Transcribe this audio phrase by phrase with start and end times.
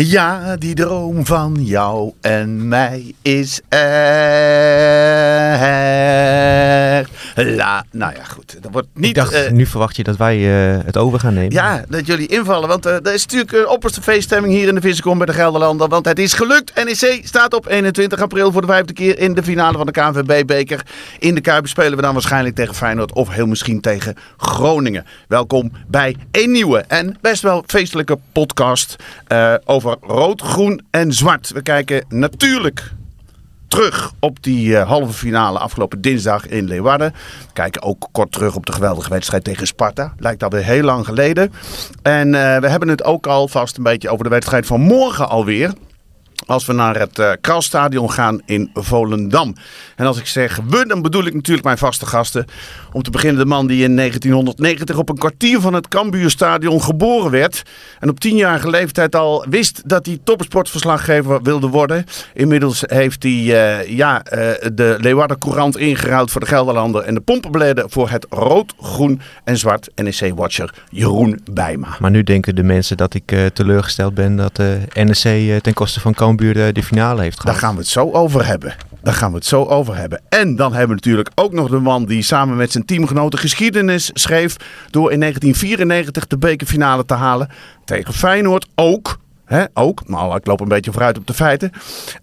[0.00, 3.78] Ja, die droom van jou en mij is echt.
[7.44, 8.62] La, nou ja, goed.
[8.62, 9.04] Dat wordt niet.
[9.04, 11.52] Ik dacht, eh, nu verwacht je dat wij eh, het over gaan nemen.
[11.52, 12.68] ja, dat jullie invallen.
[12.68, 15.88] Want eh er is natuurlijk een opperste feeststemming hier in de Vissekom bij de Gelderlander.
[15.88, 16.84] Want het is gelukt.
[16.84, 20.86] NEC staat op 21 april voor de vijfde keer in de finale van de KNVB-beker.
[21.18, 25.06] In de Kuip spelen we dan waarschijnlijk tegen Feyenoord of heel misschien tegen Groningen.
[25.28, 28.96] Welkom bij een nieuwe en best wel feestelijke podcast
[29.64, 31.50] over rood, groen en zwart.
[31.52, 32.92] We kijken natuurlijk
[33.68, 37.12] terug op die eh, halve finale afgelopen dinsdag in Leeuwarden.
[37.12, 40.14] We kijken ook kort terug op de geweldige wedstrijd tegen Sparta.
[40.18, 41.52] Lijkt alweer heel lang geleden.
[42.02, 45.72] En eh, we hebben het ook alvast een beetje over de wedstrijd van morgen alweer.
[46.48, 49.54] Als we naar het eh Kralstadion gaan in Volendam.
[49.96, 52.44] En als ik zeg we, dan bedoel ik natuurlijk mijn vaste gasten.
[52.92, 57.30] Om te beginnen de man die in 1990 op een kwartier van het Cambuurstadion geboren
[57.30, 57.62] werd.
[58.00, 62.04] En op tienjarige leeftijd al wist dat hij topsportverslaggever wilde worden.
[62.34, 67.02] Inmiddels heeft hij eh, ja, eh, de Leeuwarden Courant ingeruild voor de Gelderlander.
[67.02, 71.96] En de Pompenbleden voor het rood, groen en zwart NEC-watcher Jeroen Bijma.
[71.98, 76.14] Maar nu denken de mensen dat ik teleurgesteld ben dat de NEC ten koste van
[76.14, 77.58] Cambuur de, de finale heeft Daar gehad.
[77.58, 78.74] gaan we het zo over hebben.
[79.02, 80.20] Daar gaan we het zo over hebben.
[80.28, 84.10] En dan hebben we natuurlijk ook nog de man die samen met zijn teamgenoten geschiedenis
[84.12, 84.56] schreef.
[84.90, 87.48] Door in 1994 de bekerfinale te halen.
[87.84, 89.18] Tegen Feyenoord ook.
[89.44, 91.70] Hè, ook, maar ik loop een beetje vooruit op de feiten.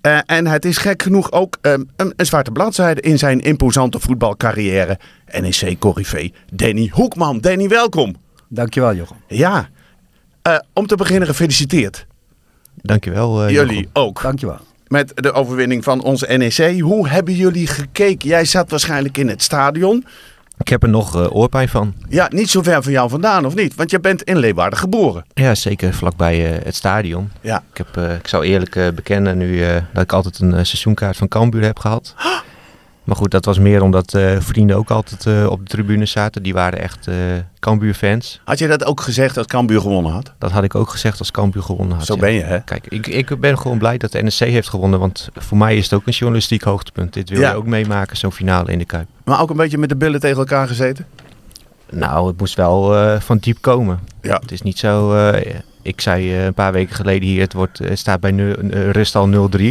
[0.01, 3.99] Eh, en het is gek genoeg ook ehm, een, een zwarte bladzijde in zijn imposante
[3.99, 4.99] voetbalcarrière.
[5.39, 7.39] NEC Corrivé Danny Hoekman.
[7.39, 8.15] Danny, welkom.
[8.49, 9.17] Dankjewel, Jochem.
[9.27, 9.69] Ja,
[10.41, 12.05] eh, om te beginnen gefeliciteerd.
[12.85, 13.43] Dankjewel.
[13.43, 13.89] eh, Jullie Jochem.
[13.93, 14.21] ook.
[14.21, 14.57] Dankjewel.
[14.87, 16.79] met de overwinning van onze NEC.
[16.79, 18.29] Hoe hebben jullie gekeken?
[18.29, 20.05] Jij zat waarschijnlijk in het stadion.
[20.57, 21.93] Ik heb er nog eh, oorpijn van.
[22.09, 23.75] Ja, niet zo ver van jou vandaan, of niet?
[23.75, 25.25] Want je bent in Leeuwarden geboren.
[25.33, 27.31] Ja, zeker vlakbij eh, het stadion.
[27.41, 27.63] Ja.
[27.73, 31.63] Ik, heb, ik zou eerlijk bekennen nu eh, dat ik altijd een seizoenkaart van Cambuur
[31.63, 32.15] heb gehad.
[33.05, 36.43] Maar goed, dat was meer omdat eh, vrienden ook altijd eh, op de tribune zaten.
[36.43, 37.15] Die waren echt eh
[37.59, 38.41] Cambuur-fans.
[38.43, 40.33] Had je dat ook gezegd als Cambuur gewonnen had?
[40.37, 42.05] Dat had ik ook gezegd als Cambuur gewonnen had.
[42.05, 42.19] Zo ja.
[42.19, 42.59] ben je, hè?
[42.59, 44.99] Kijk, ik, ik ben gewoon blij dat de NSC heeft gewonnen.
[44.99, 47.13] Want voor mij is het ook een journalistiek hoogtepunt.
[47.13, 47.49] Dit wil Ja.
[47.49, 49.07] je ook meemaken, zo'n finale in de Kuip.
[49.23, 51.05] Maar ook een beetje met de billen tegen elkaar gezeten?
[51.89, 53.99] Nou, het moest wel van diep komen.
[54.21, 54.37] Ja.
[54.41, 55.15] Het is niet zo...
[55.81, 59.49] ik zei een paar weken geleden hier, het, wordt, het staat bij eh, rust al
[59.57, 59.61] 0-3.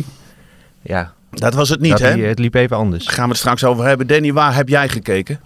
[0.82, 2.18] Ja, Dat was het niet, hè?
[2.22, 3.04] het liep even anders.
[3.04, 4.06] Daar gaan we het straks over hebben.
[4.06, 5.40] Danny, waar heb jij gekeken?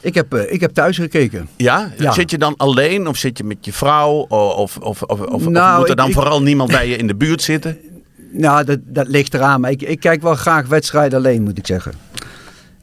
[0.00, 1.48] Ik heb, eh, ik heb thuis gekeken.
[1.56, 1.92] Ja?
[1.98, 2.12] Ja.
[2.12, 4.12] Zit je dan alleen of zit je met je vrouw?
[4.28, 7.06] Of, of, of, of, of Nou, moet er dan ik- vooral niemand bij je in
[7.06, 7.78] de buurt zitten?
[8.32, 9.60] Nou, dat, dat ligt eraan.
[9.60, 11.92] Maar ik, ik kijk wel graag wedstrijden alleen, moet ik zeggen.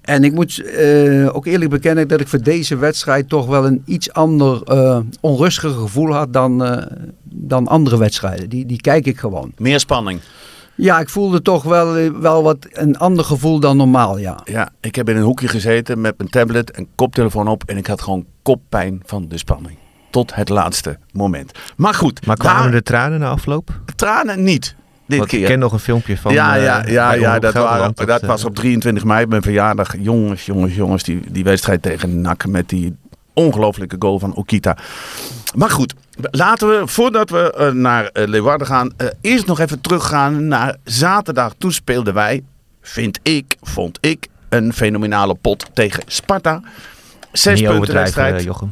[0.02, 3.82] En ik moet eh, ook eerlijk bekennen dat ik voor deze wedstrijd toch wel een
[3.86, 6.86] iets ander eh, onrustiger gevoel had dan, eh,
[7.24, 8.50] dan andere wedstrijden.
[8.50, 9.52] Die, die kijk ik gewoon.
[9.58, 10.20] Meer spanning.
[10.76, 14.40] Ja, ik voelde toch wel, eh, wel wat een ander gevoel dan normaal, ja.
[14.44, 17.64] Ja, ik heb in een hoekje gezeten met mijn tablet en koptelefoon op.
[17.66, 19.78] En ik had gewoon koppijn van de spanning.
[20.10, 21.52] Tot het laatste moment.
[21.76, 23.80] Maar goed, Maar kwamen daar- de tranen na afloop?
[23.96, 24.76] tranen niet.
[25.08, 25.40] Dit Want keer.
[25.40, 28.46] ik ken nog een filmpje van ja, eh, ja, ja, dat, waren, dat, eh, was
[28.46, 29.96] op 23 mei, mijn verjaardag.
[30.00, 32.96] Jongens, jongens, jongens, die, die wedstrijd tegen NAC met die
[33.34, 34.78] ongelofelijke goal van Okita.
[35.56, 39.82] Maar goed, laten we, voordat we eh, naar eh, Leeuwarden gaan, eh, eerst nog even
[39.82, 41.54] teruggaan naar zaterdag.
[41.58, 42.44] Toen speelden wij,
[42.82, 46.62] vind ik, vond ik, een fenomenale pot tegen Sparta.
[47.32, 48.44] Zes Niet punten wedstrijd.
[48.44, 48.72] Jochem.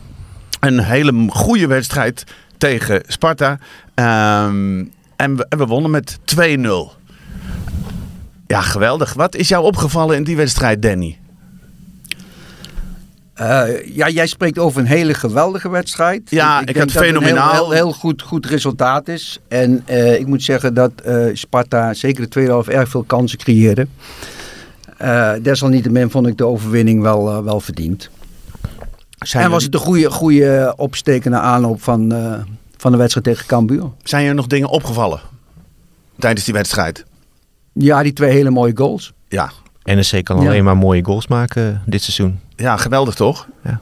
[0.60, 2.24] Een hele goede wedstrijd
[2.58, 3.60] tegen Sparta.
[3.94, 4.86] Ehm,
[5.16, 7.00] en, we, en we wonnen met 2-0.
[8.48, 9.14] Ja, geweldig.
[9.14, 11.21] Wat is jou opgevallen in die wedstrijd, Danny?
[13.42, 16.22] Eh, ja, jij spreekt over een hele geweldige wedstrijd.
[16.30, 17.50] Ja, ik had dat het fenomenaal.
[17.50, 19.40] Een heel, heel, heel goed, goed resultaat is.
[19.48, 23.38] En eh, ik moet zeggen dat eh, Sparta zeker de tweede helft erg veel kansen
[23.38, 23.88] creëerde.
[25.42, 28.10] Desalniettemin vond ik de overwinning wel, wel verdiend.
[29.20, 32.14] Zijn, en was het een goede, goede opstekende aanloop van,
[32.78, 33.84] van de wedstrijd tegen Cambuur.
[34.04, 35.20] zijn er nog dingen opgevallen
[36.20, 37.06] tijdens die wedstrijd?
[37.74, 39.14] Ja, die twee hele mooie goals.
[39.28, 39.52] Ja,
[39.84, 40.48] NEC kan Ja.
[40.48, 42.40] alleen maar mooie goals maken dit seizoen.
[42.56, 43.48] ja geweldig toch?
[43.64, 43.80] Ja.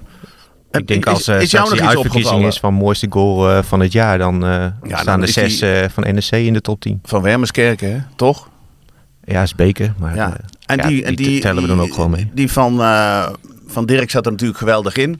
[0.72, 3.08] En Ik denk is- als, eh, is jou straks nog die uitverkiezing is van mooiste
[3.10, 6.54] goal eh, van het jaar, dan eh, staan de zes die- eh, van NEC in
[6.54, 7.00] de top 10.
[7.04, 8.00] Van Wermerskerken, hè?
[8.16, 8.50] toch?
[9.24, 10.38] Ja, is beker, maar Ja.
[10.66, 12.30] En ja, die, en die, tellen we dan ook gewoon mee.
[12.34, 13.30] Die van, eh,
[13.68, 15.20] van Dirk zat er natuurlijk geweldig in.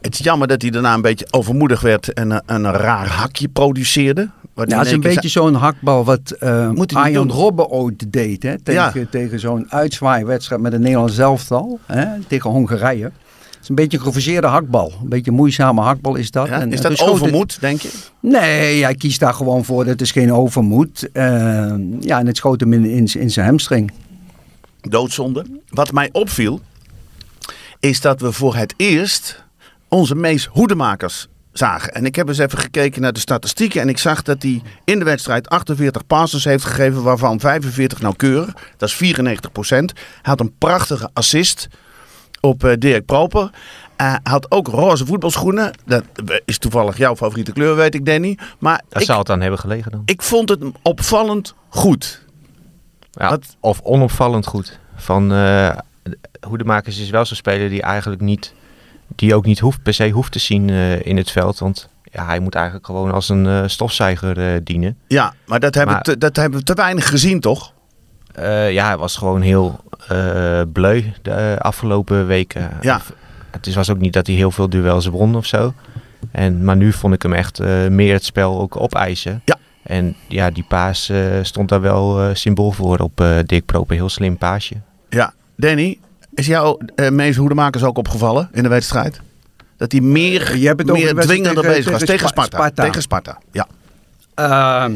[0.00, 3.48] Het is jammer dat hij daarna een beetje overmoedig werd en een, een raar hakje
[3.48, 4.30] produceerde.
[4.54, 6.40] Wat Ja, hij het is een beetje zo'n hakbal wat
[6.92, 7.36] Arjan doen.
[7.36, 8.42] Robben ooit deed.
[8.42, 11.78] Hè, tegen tegen zo'n uitzwaaiwedstrijd met een Nederlands elftal.
[11.86, 13.04] Hè, tegen Hongarije.
[13.04, 14.92] Het is een beetje een geforceerde hakbal.
[15.02, 16.46] Een beetje een moeizame hakbal is dat.
[16.48, 17.90] Ja, En, is dat het- overmoed, denk je?
[18.20, 19.84] Nee, hij kiest daar gewoon voor.
[19.84, 21.08] Dat is geen overmoed.
[21.12, 21.24] Eh,
[22.00, 23.92] ja, en het schoot hem in, in, in zijn hamstring.
[24.80, 25.44] Doodzonde.
[25.68, 26.60] Wat mij opviel,
[27.80, 29.42] is dat we voor het eerst
[29.88, 31.28] onze meest hoedemakers
[31.58, 31.92] zagen.
[31.94, 33.80] En ik heb eens even gekeken naar de statistieken.
[33.80, 38.54] En ik zag dat hij in de wedstrijd 48 passes heeft gegeven, waarvan 45 nauwkeurig.
[38.76, 39.92] Dat is 94 procent.
[39.92, 41.68] Hij had een prachtige assist
[42.40, 43.50] op eh, Dirk Proper.
[43.96, 45.70] Hij had ook roze voetbalschoenen.
[45.86, 46.04] Dat
[46.44, 48.38] is toevallig jouw favoriete kleur, weet ik, Danny.
[48.58, 50.02] Maar Daar ik, zou het aan hebben gelegen dan.
[50.04, 52.22] ik vond het opvallend goed.
[53.10, 54.78] Ja, Wat- Of onopvallend goed.
[54.96, 55.76] Van eh
[56.46, 58.52] Hoedemakers is wel zo'n speler die eigenlijk niet,
[59.14, 61.58] die ook niet hoeft, per se hoeft te zien eh, in het veld.
[61.58, 64.96] Want ja, hij moet eigenlijk gewoon als een eh, stofzuiger eh, dienen.
[65.08, 67.72] Ja, maar dat hebben, Maar- we te, dat hebben we te weinig gezien, toch?
[68.70, 69.80] Ja, hij was gewoon heel
[70.72, 72.70] bleu de afgelopen weken.
[72.80, 73.00] Ja.
[73.50, 75.74] Het was ook niet dat hij heel veel duels won of zo.
[76.30, 77.58] En, maar nu vond ik hem echt
[77.88, 79.42] meer het spel ook opeisen.
[79.44, 79.56] Ja.
[79.82, 81.12] En ja, die paas
[81.42, 83.96] stond daar wel symbool voor op Dirk Proper.
[83.96, 84.74] Heel slim paasje.
[85.08, 85.32] Ja.
[85.56, 85.98] Danny,
[86.34, 89.20] is jouw uh, meest hoedemakers ook opgevallen in de wedstrijd?
[89.76, 92.00] Dat hij meer, Je hebt meer dwingender tegen- bezig was.
[92.00, 92.56] tegen Tegen Spa- Sparta.
[92.56, 92.82] Sparta.
[92.84, 93.66] Tegen Sparta, ja.
[94.34, 94.92] Ehm,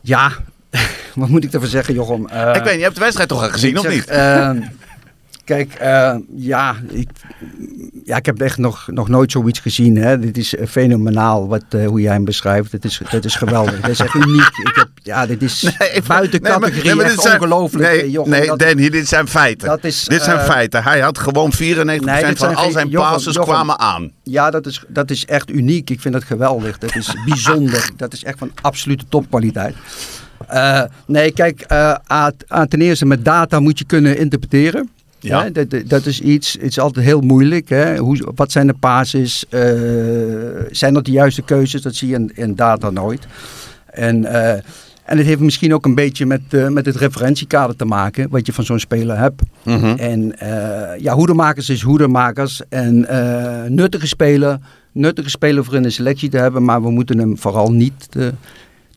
[0.00, 0.30] ja,
[1.14, 2.26] wat moet ik ervan zeggen, Jochem?
[2.28, 4.08] Eh, ik weet niet, je hebt de wedstrijd toch al gezien, ik of zeg, niet?
[5.50, 7.08] Kijk, eh, ja, ik,
[8.04, 9.96] ja, ik heb echt nog, nog nooit zoiets gezien.
[9.96, 10.18] Hè.
[10.18, 12.72] Dit is eh, fenomenaal wat, eh, hoe jij hem beschrijft.
[12.72, 13.80] Het is, dit is geweldig.
[13.80, 14.50] dit is echt uniek.
[14.64, 16.94] Ik heb, ja, dit is Nee, buiten nee, categorie.
[16.94, 17.84] nee, echt dit ongelooflijk.
[18.04, 19.68] Nee, nee dat- Danny, dit zijn feiten.
[19.68, 20.82] dat is, dit zijn feiten.
[20.82, 24.10] Hij had gewoon 94% Nee, dit van zijn al zijn passes kwamen aan.
[24.22, 25.90] Ja, dat is, dat is echt uniek.
[25.90, 26.78] Ik vind dat geweldig.
[26.78, 27.90] Dat is bijzonder.
[27.96, 29.74] dat is echt van absolute topkwaliteit.
[31.06, 34.88] Nee, kijk, eh, a- a- ten eerste met data moet je kunnen interpreteren.
[35.20, 35.42] Ja.
[35.42, 37.68] Hè, dat, dat is iets, het is altijd heel moeilijk.
[37.68, 37.96] Hè?
[37.96, 39.44] Hoe, wat zijn de basis?
[39.48, 39.62] Eh,
[40.70, 41.82] zijn dat de juiste keuzes?
[41.82, 43.26] Dat zie je in, in data nooit.
[43.86, 44.52] En, eh,
[45.04, 48.46] en het heeft misschien ook een beetje met, eh, met het referentiekader te maken, wat
[48.46, 49.42] je van zo'n speler hebt.
[49.62, 49.96] Mhm.
[49.96, 50.34] En
[50.98, 52.62] ja, hoedemakers is hoedemakers.
[52.68, 53.06] En
[53.74, 54.58] nuttige speler,
[54.92, 56.64] nuttige speler voor in de selectie te hebben.
[56.64, 58.32] Maar we moeten hem vooral niet te,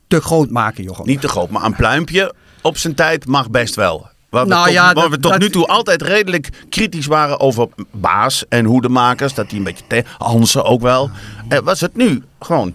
[0.08, 1.06] te groot maken, Jochem.
[1.06, 4.12] Niet te groot, maar een pluimpje op zijn tijd mag best wel.
[4.33, 7.39] Waar we, Nou tot, ja, waar we tot dat- nu toe altijd redelijk kritisch waren
[7.39, 9.33] over Baas en hoedemakers.
[9.33, 9.83] Dat die een beetje...
[9.88, 11.09] Te, Hansen ook wel.
[11.47, 12.74] Eh, was het nu gewoon...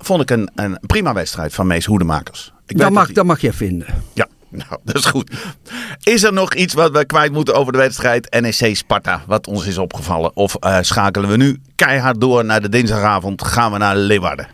[0.00, 2.52] Vond ik een, een prima wedstrijd van Mees Hoedemakers.
[2.66, 3.86] Ik dat, mag, dat dat mag jij vinden.
[4.12, 5.30] Ja, nou, dat is goed.
[6.02, 9.66] Is er nog iets wat we kwijt moeten over de wedstrijd NEC Sparta, wat ons
[9.66, 10.36] is opgevallen?
[10.36, 14.48] Of eh, schakelen we nu keihard door naar de dinsdagavond, gaan we naar Leeuwarden?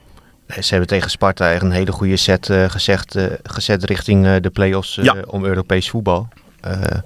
[0.61, 4.35] Ze hebben tegen Sparta echt een hele goede set eh, gezegd, eh, gezet richting eh,
[4.41, 5.15] de play-offs eh, Ja.
[5.27, 6.29] om Europees voetbal.
[6.67, 6.99] Eh,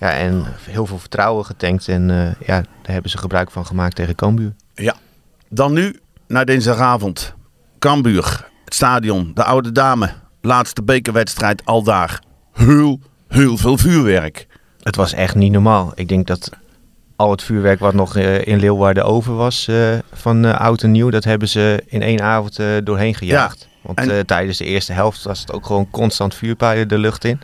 [0.00, 1.88] ja, en heel veel vertrouwen getankt.
[1.88, 4.52] En eh, ja, daar hebben ze gebruik van gemaakt tegen Cambuur.
[4.74, 4.94] Ja.
[5.48, 7.34] Dan nu naar dinsdagavond.
[7.78, 10.10] Cambuur, het stadion, de oude dame,
[10.40, 12.22] laatste bekerwedstrijd al daar.
[12.52, 14.46] Heel, heel veel vuurwerk.
[14.82, 15.92] Het was echt niet normaal.
[15.94, 16.50] Ik denk dat
[17.16, 19.68] al het vuurwerk wat nog eh, in Leeuwarden over was
[20.12, 23.68] van oud en nieuw, dat hebben ze in één avond doorheen gejaagd.
[23.82, 27.40] Want en- tijdens de eerste helft was het ook gewoon constant vuurpijlen de lucht in.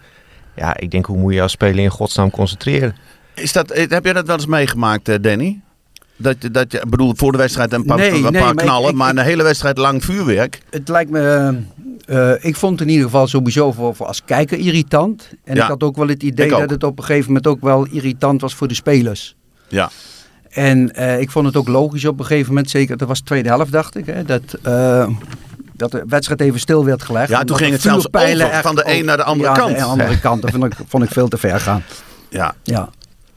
[0.56, 2.94] Ja, ik denk hoe moet je als speler in godsnaam concentreren?
[3.34, 5.60] Is dat, eh, heb jij dat wel eens meegemaakt, eh, Danny?
[6.16, 8.40] Dat, je- dat je, ik bedoel, voor de wedstrijd een paar, Nee, een nee, paar
[8.40, 10.60] maar ik- knallen, ik- maar ik- een hele wedstrijd lang vuurwerk.
[10.70, 11.56] Het lijkt me.
[12.06, 15.30] eh, ik vond het in ieder geval sowieso voor, voor als kijker irritant.
[15.44, 15.62] En Ja.
[15.62, 16.60] ik had ook wel het idee Ik ook.
[16.60, 19.36] dat het op een gegeven moment ook wel irritant was voor de spelers.
[19.68, 19.90] Ja.
[20.50, 23.24] En eh, ik vond het ook logisch op een gegeven moment, zeker, dat was de
[23.24, 25.08] tweede helft dacht ik, hè, dat, eh,
[25.76, 27.28] dat de wedstrijd even stil werd gelegd.
[27.28, 29.76] Ja, toen ging het zelfs over echt van de een naar de andere ja, kant.
[29.76, 31.82] de andere kant, dat vond ik, vond ik veel te ver gaan.
[32.28, 32.88] Ja, Ja.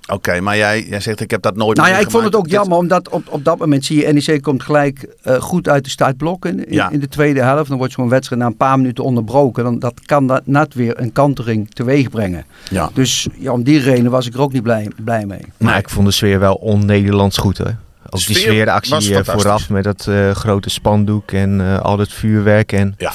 [0.07, 2.47] oké, maar jij, jij zegt ik heb dat nooit Nou ja, ik vond het ook
[2.47, 5.89] jammer, omdat op, op dat moment zie je, NEC komt gelijk eh, goed uit de
[5.89, 6.89] startblokken in, Ja.
[6.89, 7.69] in de tweede helft.
[7.69, 9.63] Dan wordt zo'n wedstrijd na een paar minuten onderbroken.
[9.63, 12.45] Dan, dat kan dat net weer een kantering teweeg brengen.
[12.69, 12.89] Ja.
[12.93, 15.41] Dus ja, om die reden was ik er ook niet blij, blij mee.
[15.57, 15.79] Maar Nee.
[15.81, 17.75] ik vond de sfeer wel on-Nederlands goed hoor.
[18.11, 22.11] Ook die sfeer sfeeractie eh, vooraf met dat eh, grote spandoek en eh, al dat
[22.11, 23.13] vuurwerk en Ja.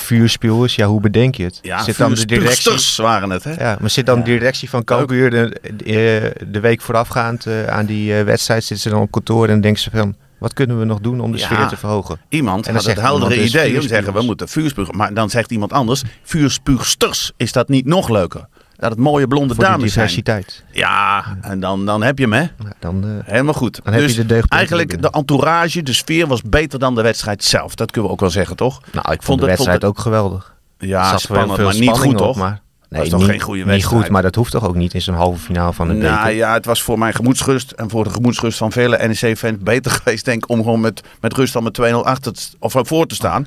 [0.66, 1.58] Ja, hoe bedenk je het?
[1.62, 3.52] Ja, zit dan de directie, waren het, hè?
[3.52, 8.14] ja, maar zit dan de directie van Cambuur de, de, de week voorafgaand aan die
[8.14, 11.20] wedstrijd zitten ze dan op kantoor en denken ze van wat kunnen we nog doen
[11.20, 11.44] om de Ja.
[11.44, 12.20] sfeer te verhogen?
[12.28, 14.96] Iemand En dan had het heldere dus idee om te zeggen, we moeten vuurspugen.
[14.96, 17.32] Maar dan zegt iemand anders, vuurspuugsters.
[17.36, 18.46] Is dat niet nog leuker?
[18.84, 20.44] Dat het mooie blonde Voor dames zijn.
[20.72, 22.44] Ja, en dan, dan heb je hem, hè?
[22.78, 23.80] Dan, eh, Helemaal goed.
[23.84, 25.12] Dan heb je dus de eigenlijk binnen.
[25.12, 27.74] de entourage, de sfeer was beter dan de wedstrijd zelf.
[27.74, 28.80] Dat kunnen we ook wel zeggen, toch?
[28.92, 30.54] nou, ik vond vond de wedstrijd vond ook geweldig.
[30.78, 32.36] Ja, zat spannend, veel maar niet goed, op, toch?
[32.36, 34.02] Maar, nee, toch niet, geen goede Niet wedstrijd?
[34.02, 36.36] goed, maar dat hoeft toch ook niet in zo'n halve finale van de Nou beker.
[36.36, 40.24] ja, het was voor mijn gemoedsrust en voor de gemoedsrust van vele NEC-fans beter geweest,
[40.24, 43.14] denk ik, om gewoon met, met rust al met 2-0 achter te- of voor te
[43.14, 43.46] staan.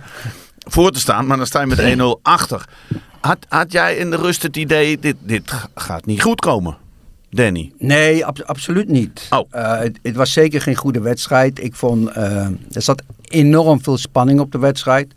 [0.69, 2.65] Voor te staan, maar dan sta je met 1-0 achter.
[3.19, 6.77] Had, had jij in de rust het idee, dit, dit gaat niet goed komen,
[7.29, 7.71] Danny?
[7.77, 9.27] Nee, ab- absoluut niet.
[9.29, 9.47] Oh.
[9.51, 11.63] Eh, het, het was zeker geen goede wedstrijd.
[11.63, 15.13] Ik vond, eh, er zat enorm veel spanning op de wedstrijd.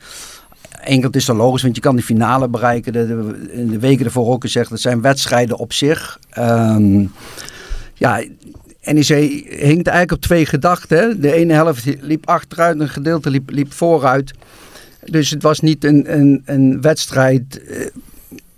[0.80, 2.92] Enkelt is dan logisch, want je kan de finale bereiken.
[2.92, 6.19] De, de, in de weken ervoor ook gezegd, dat zijn wedstrijden op zich.
[6.30, 7.04] Ehm,
[7.95, 8.23] ja,
[8.83, 9.07] NEC
[9.49, 11.21] hinkt eigenlijk op twee gedachten.
[11.21, 14.33] De ene helft liep achteruit, een gedeelte liep, liep vooruit.
[15.04, 17.87] Dus het was niet een, een, een wedstrijd eh,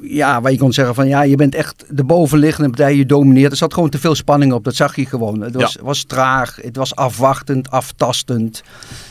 [0.02, 3.50] ja, waar je kon zeggen van ja, je bent echt de bovenliggende partij, je domineert.
[3.50, 5.40] Er zat gewoon te veel spanning op, dat zag je gewoon.
[5.40, 8.62] Het was, was traag, het was afwachtend, aftastend.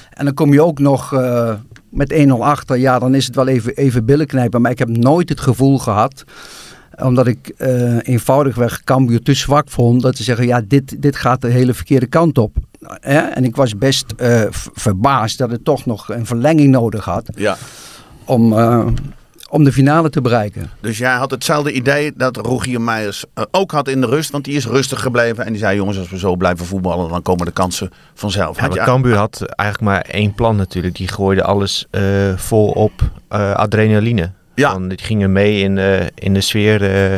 [0.10, 1.54] En dan kom je ook nog eh,
[1.90, 2.78] met 1-0 achter.
[2.78, 4.62] Ja, dan is het wel even, even billen knijpen.
[4.62, 6.24] Maar ik heb nooit het gevoel gehad,
[7.04, 11.42] omdat ik eh, eenvoudigweg Cambuur te zwak vond, dat ze zeggen ja, dit, dit gaat
[11.42, 12.58] de hele verkeerde kant op.
[12.88, 13.18] Hè?
[13.20, 14.42] En ik was best eh,
[14.74, 17.58] verbaasd dat het toch nog een verlenging nodig had Ja.
[18.26, 18.86] om, eh,
[19.50, 20.70] om de finale te bereiken.
[20.82, 24.46] Dus jij had hetzelfde idee dat Rogier Meijers eh, ook had in de rust, want
[24.46, 25.46] die is rustig gebleven.
[25.46, 28.56] En die zei, jongens, als we zo blijven voetballen, dan komen de kansen vanzelf.
[28.56, 30.96] Ja, Had maar Cambuur had eigenlijk maar één plan natuurlijk.
[30.96, 32.02] Die gooide alles eh,
[32.36, 32.92] vol op
[33.28, 34.32] eh, adrenaline.
[34.56, 34.72] Ja.
[34.72, 37.16] Van, die gingen mee in, eh, in de sfeer eh,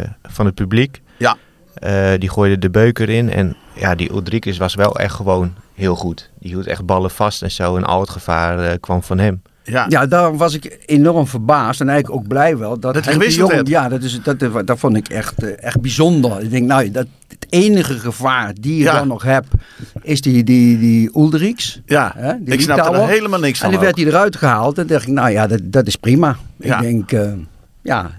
[0.00, 1.00] eh, van het publiek.
[1.16, 1.36] Ja.
[1.74, 3.30] Eh, die gooide de beuker in.
[3.32, 6.30] En ja, die Ulrikes was wel echt gewoon heel goed.
[6.38, 7.76] Die hield echt ballen vast en zo.
[7.76, 9.42] En al het gevaar eh, kwam van hem.
[9.62, 9.86] ja.
[9.88, 12.78] Ja, daar was ik enorm verbaasd en eigenlijk ook blij wel.
[12.78, 13.68] Dat, Dat hij de Jong-.
[13.68, 16.42] Ja, dat, is, dat, dat vond ik echt, eh, echt bijzonder.
[16.42, 18.94] Ik denk, nou, dat, het enige gevaar die je Ja.
[18.98, 19.48] dan nog hebt,
[20.02, 21.80] is die, die, die Ulrichs.
[21.86, 23.66] Ja, Hè, die ik snap er helemaal niks van.
[23.66, 24.78] En die werd hij eruit gehaald.
[24.78, 26.36] En dacht ik, nou ja, dat, dat is prima.
[26.56, 26.76] Ja.
[26.76, 27.32] Ik denk, eh,
[27.82, 28.10] ja,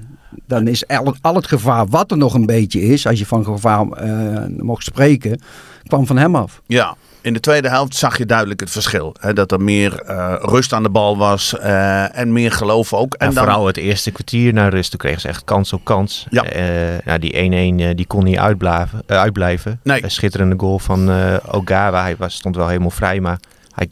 [0.45, 3.43] dan is al, al het gevaar wat er nog een beetje is, als je van
[3.43, 5.41] gevaar eh, mocht spreken,
[5.87, 6.61] kwam van hem af.
[6.65, 9.15] Ja, in de tweede helft zag je duidelijk het verschil.
[9.19, 13.13] Hè, dat er meer eh, rust aan de bal was eh, en meer geloof ook.
[13.13, 14.89] En, En dan, vooral het eerste kwartier naar rust.
[14.89, 16.27] Toen kregen ze echt kans op kans.
[16.29, 16.43] Ja.
[16.43, 17.35] Eh, nou, die 1-1
[17.81, 19.79] eh, die kon niet uitblaven, eh, uitblijven.
[19.83, 20.03] Nee.
[20.03, 22.01] Een schitterende goal van eh Ogawa.
[22.01, 23.39] Hij was, stond wel helemaal vrij, maar
[23.75, 23.89] hij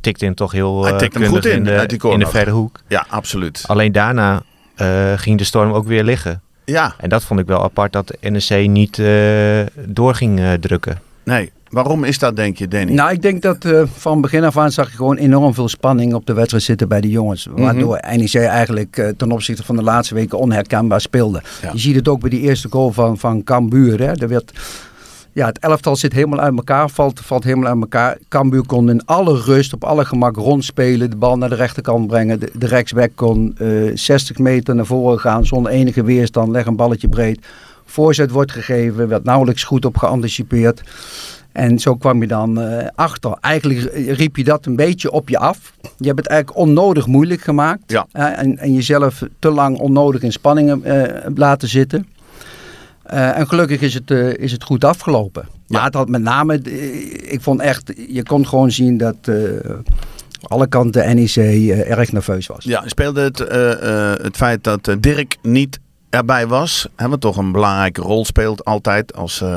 [0.00, 2.20] tikte hem toch heel Hij eh, tikte hem kundig goed in, de, uit die corner.
[2.20, 2.80] in de verre hoek.
[2.88, 3.64] Ja, absoluut.
[3.66, 4.42] Alleen daarna
[4.78, 6.40] eh, ging de storm ook weer liggen.
[6.64, 10.52] Ja, En dat vond ik wel apart dat de NEC niet eh, door ging eh,
[10.52, 10.98] drukken.
[11.22, 11.52] nee.
[11.68, 12.92] Waarom is dat, denk je, Danny?
[12.92, 16.14] Nou, ik denk dat eh, van begin af aan zag je gewoon enorm veel spanning
[16.14, 17.46] op de wedstrijd zitten bij de jongens.
[17.46, 17.60] Mhm.
[17.60, 21.42] Waardoor NEC eigenlijk eh, ten opzichte van de laatste weken onherkenbaar speelde.
[21.62, 21.70] Ja.
[21.72, 23.98] Je ziet het ook bij die eerste goal van, van Cambuur.
[24.00, 24.12] Hè.
[24.20, 24.52] Er werd,
[25.32, 28.18] ja, het elftal zit helemaal uit elkaar, valt, valt helemaal uit elkaar.
[28.28, 32.40] Cambuur kon in alle rust, op alle gemak rondspelen, de bal naar de rechterkant brengen.
[32.40, 36.76] De, de rechtsback kon eh, 60 meter naar voren gaan zonder enige weerstand, leg een
[36.76, 37.46] balletje breed.
[37.84, 40.82] Voorzet wordt gegeven, werd nauwelijks goed op geanticipeerd.
[41.52, 43.36] En zo kwam je dan eh, achter.
[43.40, 45.72] Eigenlijk riep je dat een beetje op je af.
[45.96, 47.82] Je hebt het eigenlijk onnodig moeilijk gemaakt.
[47.86, 48.06] Ja.
[48.12, 52.06] En, en jezelf te lang onnodig in spanningen eh, laten zitten.
[53.08, 55.48] Eh, en gelukkig is het, eh, is het goed afgelopen.
[55.66, 59.34] Maar het had met name, eh, ik vond echt, je kon gewoon zien dat eh,
[60.42, 61.36] alle kanten NEC
[61.86, 62.64] erg nerveus was.
[62.64, 65.78] Ja, speelde het, eh, eh, het feit dat Dirk niet
[66.10, 69.40] erbij was, hè, wat toch een belangrijke rol speelt altijd als...
[69.40, 69.48] eh,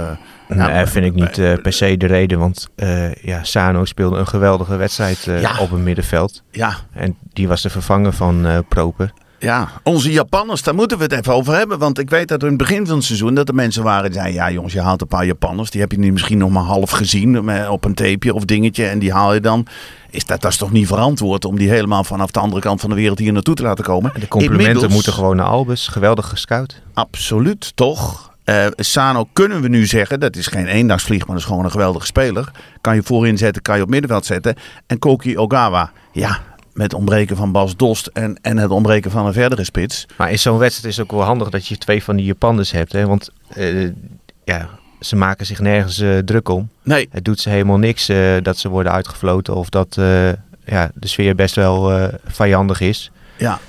[0.48, 4.18] Nou, nou, vind ik niet eh, per se de reden, want eh, ja, Sano speelde
[4.18, 5.58] een geweldige wedstrijd eh, Ja.
[5.60, 6.44] op het middenveld.
[6.52, 9.14] ja, En die was de vervanger van eh, Proper.
[9.42, 11.80] Ja, onze Japanners, daar moeten we het even over hebben.
[11.80, 14.04] Want ik weet dat er in het begin van het seizoen dat er mensen waren
[14.04, 14.34] die zeiden...
[14.34, 15.70] Ja jongens, je haalt een paar Japanners.
[15.70, 18.86] Die heb je nu misschien nog maar half gezien eh, op een tapeje of dingetje.
[18.86, 19.68] En die haal je dan.
[20.10, 22.90] Is dat, dat is toch niet verantwoord om die helemaal vanaf de andere kant van
[22.90, 24.12] de wereld hier naartoe te laten komen?
[24.20, 25.88] De complimenten Inmiddels- moeten gewoon naar Albus.
[25.88, 26.82] Geweldig gescout.
[26.94, 28.32] Absoluut, toch?
[28.44, 31.72] Eh, Sano kunnen we nu zeggen, dat is geen eendagsvlieg, maar dat is gewoon een
[31.72, 32.52] geweldige speler.
[32.82, 34.56] Kan je voorin zetten, kan je op middenveld zetten.
[34.88, 36.40] En Koki Ogawa, ja,
[36.74, 40.06] met ontbreken van Bas Dost en, en het ontbreken van een verdere spits.
[40.18, 42.72] Maar in zo'n wedstrijd is het ook wel handig dat je twee van die Japanners
[42.72, 42.92] hebt.
[42.92, 43.06] Hè?
[43.06, 43.90] Want eh,
[44.44, 46.70] ja, ze maken zich nergens eh, druk om.
[46.84, 49.96] Nee, Het doet ze helemaal niks eh, dat ze worden uitgefloten of dat
[50.66, 53.12] ja, de sfeer best wel vijandig is.
[53.38, 53.60] ja.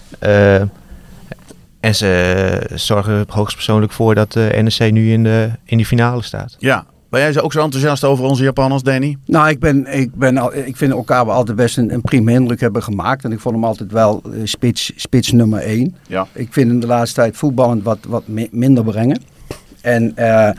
[1.81, 6.23] En ze zorgen er hoogstpersoonlijk voor dat de NEC nu in, de, in die finale
[6.23, 6.57] staat.
[6.59, 6.85] ja.
[7.13, 9.17] Ben jij ook zo enthousiast over onze Japanners, Danny?
[9.27, 12.61] Nou, ik, ben, ik, ben al, ik vind elkaar altijd best een, een prima indruk
[12.61, 13.25] hebben gemaakt.
[13.25, 15.97] En ik vond hem altijd wel eh, spits, spits nummer één.
[16.07, 16.27] Ja.
[16.33, 19.21] Ik vind hem de laatste tijd voetballend wat, wat mi- minder brengen.
[19.81, 20.51] En eh,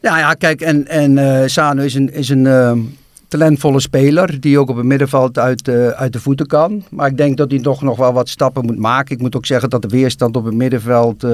[0.00, 2.96] ja, ja, kijk, en, en Sano is een, is een
[3.28, 6.84] talentvolle speler die ook op het middenveld uit, uit de voeten kan.
[6.90, 9.14] Maar ik denk dat hij toch nog wel wat stappen moet maken.
[9.14, 11.26] Ik moet ook zeggen dat de weerstand op het middenveld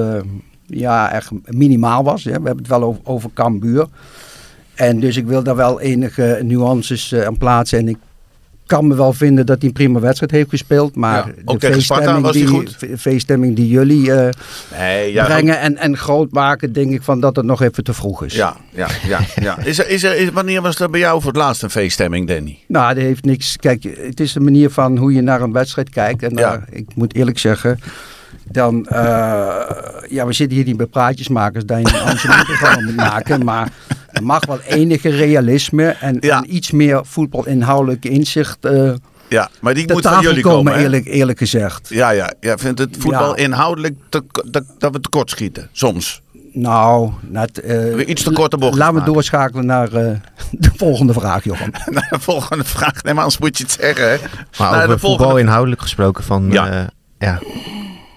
[0.65, 2.23] ja, echt minimaal was.
[2.23, 2.29] Hè.
[2.29, 3.87] We hebben het wel over, over Cambuur.
[4.79, 7.79] En dus ik wil daar wel enige nuances eh, aan plaatsen.
[7.79, 7.97] En ik
[8.65, 10.95] kan me wel vinden dat hij een prima wedstrijd heeft gespeeld.
[10.95, 12.45] Maar Ja, Sparta feeststemming was hij
[12.87, 14.29] die, feeststemming die jullie eh,
[14.77, 15.25] Nee, ja.
[15.25, 18.33] brengen en, en groot maken, denk ik van dat het nog even te vroeg is.
[18.35, 19.19] Ja, ja, ja.
[19.41, 19.57] ja.
[19.63, 22.27] Is er, is er, is, wanneer was er bij jou voor het laatst een feeststemming,
[22.27, 22.59] Danny?
[22.67, 23.55] Nou, dat heeft niks.
[23.57, 26.23] Kijk, het is de manier van hoe je naar een wedstrijd kijkt.
[26.23, 26.35] En Ja.
[26.35, 27.79] daar- ik moet eerlijk zeggen,
[28.51, 28.97] dan, eh,
[30.09, 32.17] ja, we zitten hier niet bij praatjesmakers, dat je
[32.77, 33.43] een moet maken.
[33.45, 33.71] Maar
[34.11, 36.37] er mag wel enige realisme en, Ja.
[36.37, 38.91] en iets meer voetbalinhoudelijk inzicht eh
[39.27, 41.89] Ja, maar die moet van jullie komen, eerlijk, eerlijk gezegd.
[41.89, 42.33] Ja, ja.
[42.39, 43.43] Jij vindt het voetbal Ja.
[43.43, 46.21] inhoudelijk te, dat, dat we tekort schieten, soms.
[46.53, 49.13] Nou, net, eh, We iets te korte bocht Laten we maken.
[49.13, 50.11] doorschakelen naar eh,
[50.51, 51.73] de volgende vraag, Johan.
[51.85, 53.03] Naar de volgende vraag.
[53.03, 54.17] Nee, maar anders moet je het zeggen, hè.
[54.57, 56.51] Maar over de voetbal volgende- inhoudelijk gesproken van...
[56.51, 56.65] Ja.
[56.67, 56.89] Ja.
[57.19, 57.39] ja,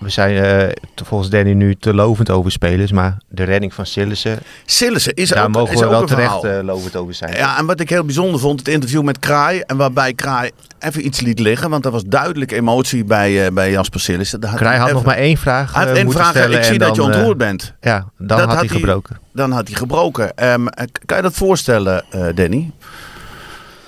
[0.02, 0.68] we zijn eh,
[1.04, 2.92] volgens Danny nu te lovend over spelers.
[2.92, 6.44] Maar de redding van Sillissen, Sillissen is daar ook, mogen is we ook wel terecht
[6.44, 7.34] eh, lovend over zijn.
[7.36, 9.60] Ja, en wat ik heel bijzonder vond, het interview met Kraai.
[9.66, 11.70] En waarbij Kraai even iets liet liggen.
[11.70, 14.40] Want er was duidelijk emotie bij, eh, bij Jasper Sillissen.
[14.46, 16.34] Hij had even- nog maar één vraag Hij had eh, één moeten vraag.
[16.36, 16.58] stellen.
[16.58, 17.74] Ik zie en dat je ontroerd bent.
[17.80, 19.18] Ja, dan Dat had had hij gebroken.
[19.32, 20.36] Dan had hij gebroken.
[20.36, 20.64] Ehm,
[21.06, 22.70] kan je dat voorstellen, eh, Danny?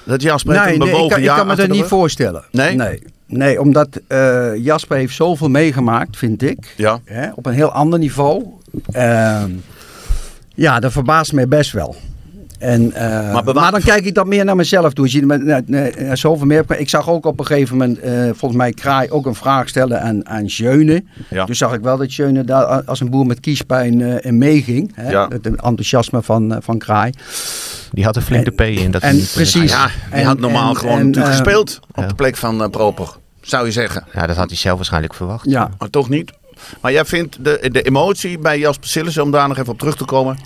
[0.04, 2.44] Dat Jasper heeft Nee, een nee, ik bewogen kan, ik kan me dat niet voorstellen.
[2.50, 2.75] Nee?
[2.76, 6.75] Nee, nee omdat eh, Jasper heeft zoveel meegemaakt, vind ik.
[6.76, 7.00] Ja.
[7.04, 8.45] Hè, op een heel ander niveau.
[8.93, 9.50] Ehm,
[10.54, 11.97] ja, dat verbaast mij best wel.
[12.59, 15.12] En, eh, Maar dan kijk ik dat meer naar mezelf toe.
[15.12, 16.64] Je, met, met- met- met zoveel meer.
[16.78, 20.00] Ik zag ook op een gegeven moment, eh, volgens mij, Kraai ook een vraag stellen
[20.02, 21.04] aan, aan Jeune.
[21.31, 21.45] Ja.
[21.45, 24.93] Toen zag ik wel dat Jeune daar als een boer met kiespijn eh, in meeging.
[24.95, 25.11] Hè?
[25.11, 25.28] Ja.
[25.28, 27.13] Het enthousiasme van, eh, van Kraai.
[27.95, 28.91] Die had een flinke P in.
[28.91, 29.71] Dat en precies.
[29.71, 32.07] Ja, die En- had normaal en- gewoon en, natuurlijk eh, gespeeld op ja.
[32.09, 33.09] de plek van eh, Proper.
[33.41, 34.04] Zou je zeggen.
[34.13, 35.50] Ja, dat had hij zelf waarschijnlijk verwacht.
[35.50, 36.33] Ja, Maar toch niet.
[36.80, 39.97] Maar jij vindt de, de emotie bij Jasper Sillissen, om daar nog even op terug
[39.97, 40.39] te komen.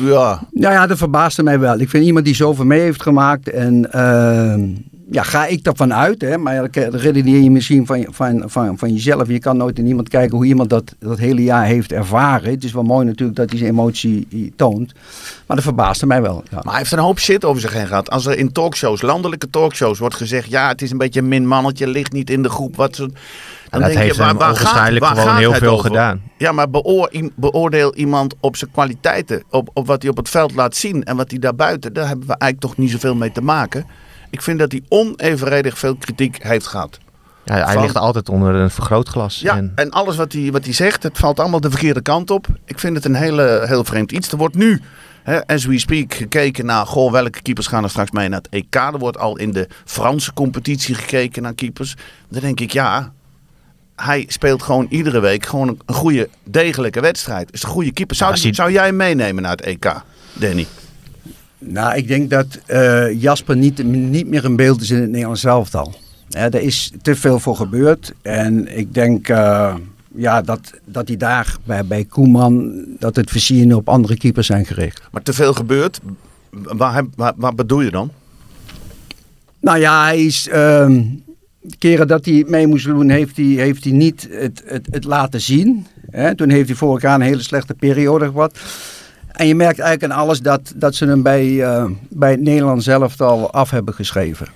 [0.00, 1.78] Ja, Nou ja, dat verbaasde mij wel.
[1.80, 3.50] Ik vind iemand die zoveel mee heeft gemaakt.
[3.50, 4.60] En ehm,
[5.10, 6.20] ja, ga ik daarvan uit.
[6.20, 6.38] Hè?
[6.38, 9.28] Maar dan redeneer je misschien van, van, van, van jezelf.
[9.28, 12.50] Je kan nooit in iemand kijken hoe iemand dat, dat hele jaar heeft ervaren.
[12.50, 14.92] Het is wel mooi natuurlijk dat hij zijn emotie toont.
[15.46, 16.42] Maar dat verbaasde mij wel.
[16.50, 16.56] Ja.
[16.56, 18.10] maar hij heeft een hoop shit over zich heen gehad.
[18.10, 21.46] Als er in talkshows, landelijke talkshows, wordt gezegd: ja, het is een beetje een min
[21.46, 22.76] mannetje, ligt niet in de groep.
[22.76, 23.10] Wat ze,
[23.70, 26.22] En dat heeft hem waarschijnlijk gewoon heel veel gedaan.
[26.38, 30.54] Ja, maar beoor, beoordeel iemand op zijn kwaliteiten, op, op wat hij op het veld
[30.54, 31.92] laat zien en wat hij daarbuiten.
[31.92, 33.86] Daar hebben we eigenlijk toch niet zoveel mee te maken.
[34.30, 36.98] Ik vind dat hij onevenredig veel kritiek heeft gehad.
[37.44, 39.40] Ja, hij Van- ligt altijd onder een vergrootglas.
[39.40, 42.30] Ja, En, en alles wat hij, wat hij zegt, het valt allemaal de verkeerde kant
[42.30, 42.46] op.
[42.64, 44.30] Ik vind het een hele, heel vreemd iets.
[44.32, 44.80] Er wordt nu,
[45.22, 46.86] hè, as we speak, gekeken naar...
[46.86, 48.74] Goh, welke keepers gaan er straks mee naar het EK?
[48.74, 51.96] Er wordt al in de Franse competitie gekeken naar keepers.
[52.28, 53.12] Dan denk ik, ja...
[53.96, 57.52] Hij speelt gewoon iedere week gewoon een, goede, degelijke wedstrijd.
[57.52, 58.16] Is een goede keeper.
[58.16, 59.92] Zou, Ja, als hij- zou jij hem meenemen naar het EK,
[60.32, 60.66] Danny?
[61.58, 65.44] Nou, ik denk dat eh, Jasper niet, niet meer in beeld is in het Nederlands
[65.44, 65.94] elftal.
[66.30, 68.12] Hè, er is te veel voor gebeurd.
[68.22, 69.74] En ik denk eh,
[70.14, 72.84] ja, dat, dat hij daar bij, bij Koeman...
[72.98, 75.02] dat het versieren op andere keepers zijn gericht.
[75.10, 76.00] Maar te veel gebeurt.
[76.50, 78.10] Waar, waar, waar bedoel je dan?
[79.60, 80.42] Nou ja, hij is.
[80.42, 85.04] de keren dat hij mee moest doen, heeft hij, heeft hij niet het, het, het
[85.04, 85.86] laten zien.
[86.10, 86.34] Hè?
[86.34, 88.58] Toen heeft hij vorig jaar een hele slechte periode gehad.
[89.36, 92.84] En je merkt eigenlijk aan alles dat, dat ze hem bij, eh, bij het Nederlands
[92.84, 94.48] zelf al af hebben geschreven.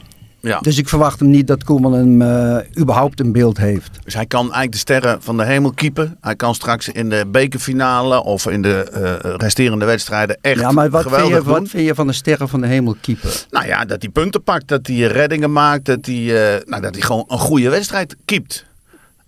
[0.42, 0.58] Ja.
[0.58, 3.98] Dus ik verwacht hem niet dat Koeman hem eh, überhaupt een beeld heeft.
[4.04, 6.16] Dus hij kan eigenlijk de sterren van de hemel keepen.
[6.20, 10.90] Hij kan straks in de bekerfinale of in de eh, resterende wedstrijden echt ja, maar
[10.90, 11.44] wat vind, je, doen.
[11.44, 13.44] wat vind je van de sterren van de hemel keeper?
[13.50, 16.24] Nou ja, dat hij punten pakt, dat hij reddingen maakt, dat hij,
[16.64, 18.68] nou, dat hij gewoon een goede wedstrijd keept.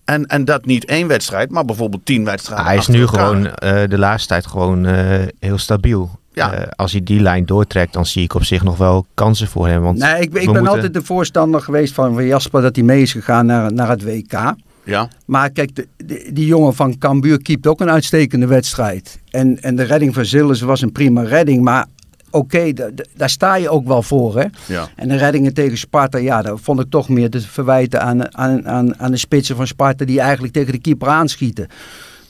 [0.05, 2.67] En, en dat niet één wedstrijd, maar bijvoorbeeld tien wedstrijden.
[2.67, 3.21] hij is nu elkaar.
[3.27, 6.11] gewoon eh, de laatste tijd gewoon eh, heel stabiel.
[6.33, 6.53] Ja.
[6.53, 9.69] Eh, als hij die lijn doortrekt, dan zie ik op zich nog wel kansen voor
[9.69, 9.81] hem.
[9.83, 12.85] Want Nee, ik, ik ben moeten- altijd de voorstander geweest van, van Jasper dat hij
[12.85, 14.55] mee is gegaan naar, naar het WK.
[14.85, 15.09] Ja.
[15.27, 19.19] Maar kijk, de, de- die jongen van Cambuur keept ook een uitstekende wedstrijd.
[19.31, 21.63] En, en de redding van Zillis was een prima redding.
[21.63, 21.87] Maar
[22.33, 24.39] oké, da- da- daar sta je ook wel voor.
[24.39, 24.47] Hè?
[24.67, 24.89] Ja.
[24.97, 28.69] En de reddingen tegen Sparta, ja, dat vond ik toch meer te verwijten aan, aan,
[28.69, 30.05] aan, aan de spitsen van Sparta...
[30.05, 31.67] die eigenlijk tegen de keeper aanschieten.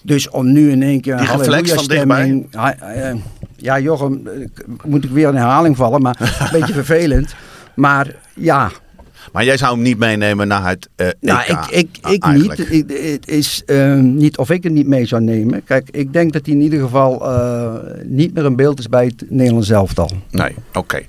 [0.02, 2.46] Dus om nu in één keer een halleluja-stemming...
[2.50, 3.14] Ja, eh,
[3.56, 4.32] ja, Jochem, eh,
[4.84, 7.34] moet ik weer in herhaling vallen, maar een beetje vervelend.
[7.74, 8.70] Maar ja,
[9.32, 10.88] Maar jij zou hem niet meenemen naar het
[11.20, 12.70] nou, EK, ik, ik, ik eigenlijk.
[12.70, 12.90] niet.
[12.90, 15.64] Ik, het is eh, niet of ik het niet mee zou nemen.
[15.64, 19.04] Kijk, ik denk dat hij in ieder geval eh, niet meer in beeld is bij
[19.04, 20.10] het Nederlands elftal.
[20.30, 21.00] Nee, oké.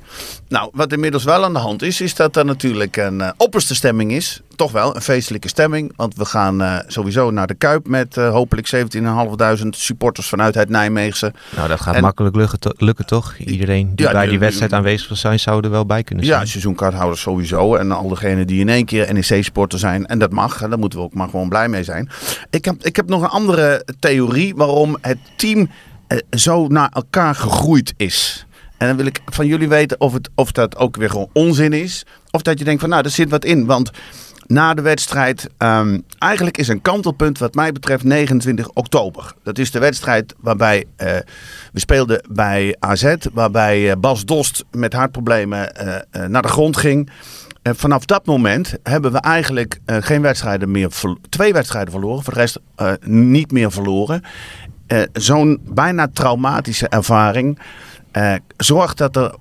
[0.53, 3.75] Nou, wat inmiddels wel aan de hand is, is dat er natuurlijk een eh, opperste
[3.75, 4.41] stemming is.
[4.55, 5.93] Toch wel een feestelijke stemming.
[5.95, 10.69] Want we gaan eh, sowieso naar de Kuip met eh, hopelijk 17.500 supporters vanuit het
[10.69, 11.33] Nijmeegse.
[11.55, 13.37] Nou, dat gaat En- makkelijk lukken, to- lukken toch?
[13.37, 16.39] Iedereen die Ja, bij die- wedstrijd aanwezig wil zijn, zou er wel bij kunnen zijn.
[16.39, 17.75] Ja, seizoenkaarthouders sowieso.
[17.75, 20.05] En al degenen die in één keer NEC-sporter zijn.
[20.05, 20.61] En dat mag.
[20.61, 22.09] En daar moeten we ook maar gewoon blij mee zijn.
[22.49, 25.69] Ik heb, ik heb nog een andere theorie waarom het team
[26.31, 28.45] zo naar elkaar gegroeid is.
[28.77, 31.73] En dan wil ik van jullie weten of, het, of dat ook weer gewoon onzin
[31.73, 32.05] is.
[32.31, 33.65] Of dat je denkt van nou, er zit wat in.
[33.65, 33.91] Want
[34.47, 39.33] na de wedstrijd, ehm, eigenlijk is een kantelpunt wat mij betreft 29 oktober.
[39.43, 41.15] Dat is de wedstrijd waarbij eh,
[41.73, 43.15] we speelden bij AZ.
[43.33, 47.09] Waarbij eh, Bas Dost met hartproblemen eh, naar de grond ging.
[47.61, 50.89] En vanaf dat moment hebben we eigenlijk geen wedstrijden meer,
[51.29, 52.23] twee wedstrijden verloren.
[52.23, 52.59] Voor de rest
[53.05, 54.21] niet meer verloren.
[55.13, 57.59] Zo'n bijna traumatische ervaring
[58.13, 59.35] eh, zorgt dat er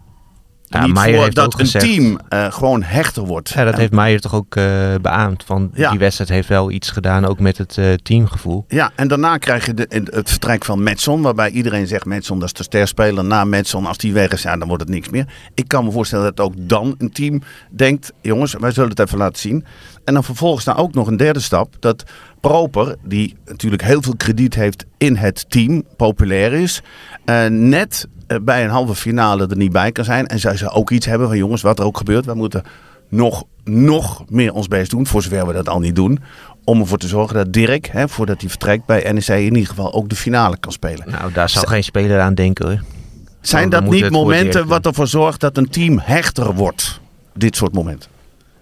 [0.64, 3.48] Ja, niet Meijer voor heeft dat een gezegd- team eh, gewoon hechter wordt.
[3.50, 4.64] Ja, dat En- heeft Meijer toch ook eh,
[5.02, 5.44] beaamd.
[5.44, 5.90] Van Ja.
[5.90, 8.64] Die wedstrijd heeft wel iets gedaan, ook met het teamgevoel.
[8.68, 12.46] Ja, en daarna krijg je de, het vertrek van Metson, waarbij iedereen zegt Metson dat
[12.48, 13.24] is de sterspeler.
[13.24, 15.26] Na Metson, als die weg is, ja, dan wordt het niks meer.
[15.54, 19.18] Ik kan me voorstellen dat ook dan een team denkt, jongens, wij zullen het even
[19.18, 19.64] laten zien.
[20.04, 22.04] En dan vervolgens daar ook nog een derde stap, dat
[22.42, 26.83] Proper, die natuurlijk heel veel krediet heeft in het team, populair is,
[27.24, 30.26] eh, net eh, bij een halve finale er niet bij kan zijn.
[30.26, 32.62] En zij ze ook iets hebben van, jongens, wat er ook gebeurt, wij moeten
[33.09, 36.18] nog, nog meer ons best doen, voor zover we dat al niet doen.
[36.64, 39.92] Om ervoor te zorgen dat Dirk, hè, voordat hij vertrekt bij NEC, in ieder geval
[39.92, 41.11] ook de finale kan spelen.
[41.11, 42.83] Nou, daar zal geen speler aan denken hoor.
[43.40, 47.00] Zijn we dat niet momenten wat ervoor zorgt dat een team hechter wordt?
[47.35, 48.11] Dit soort momenten.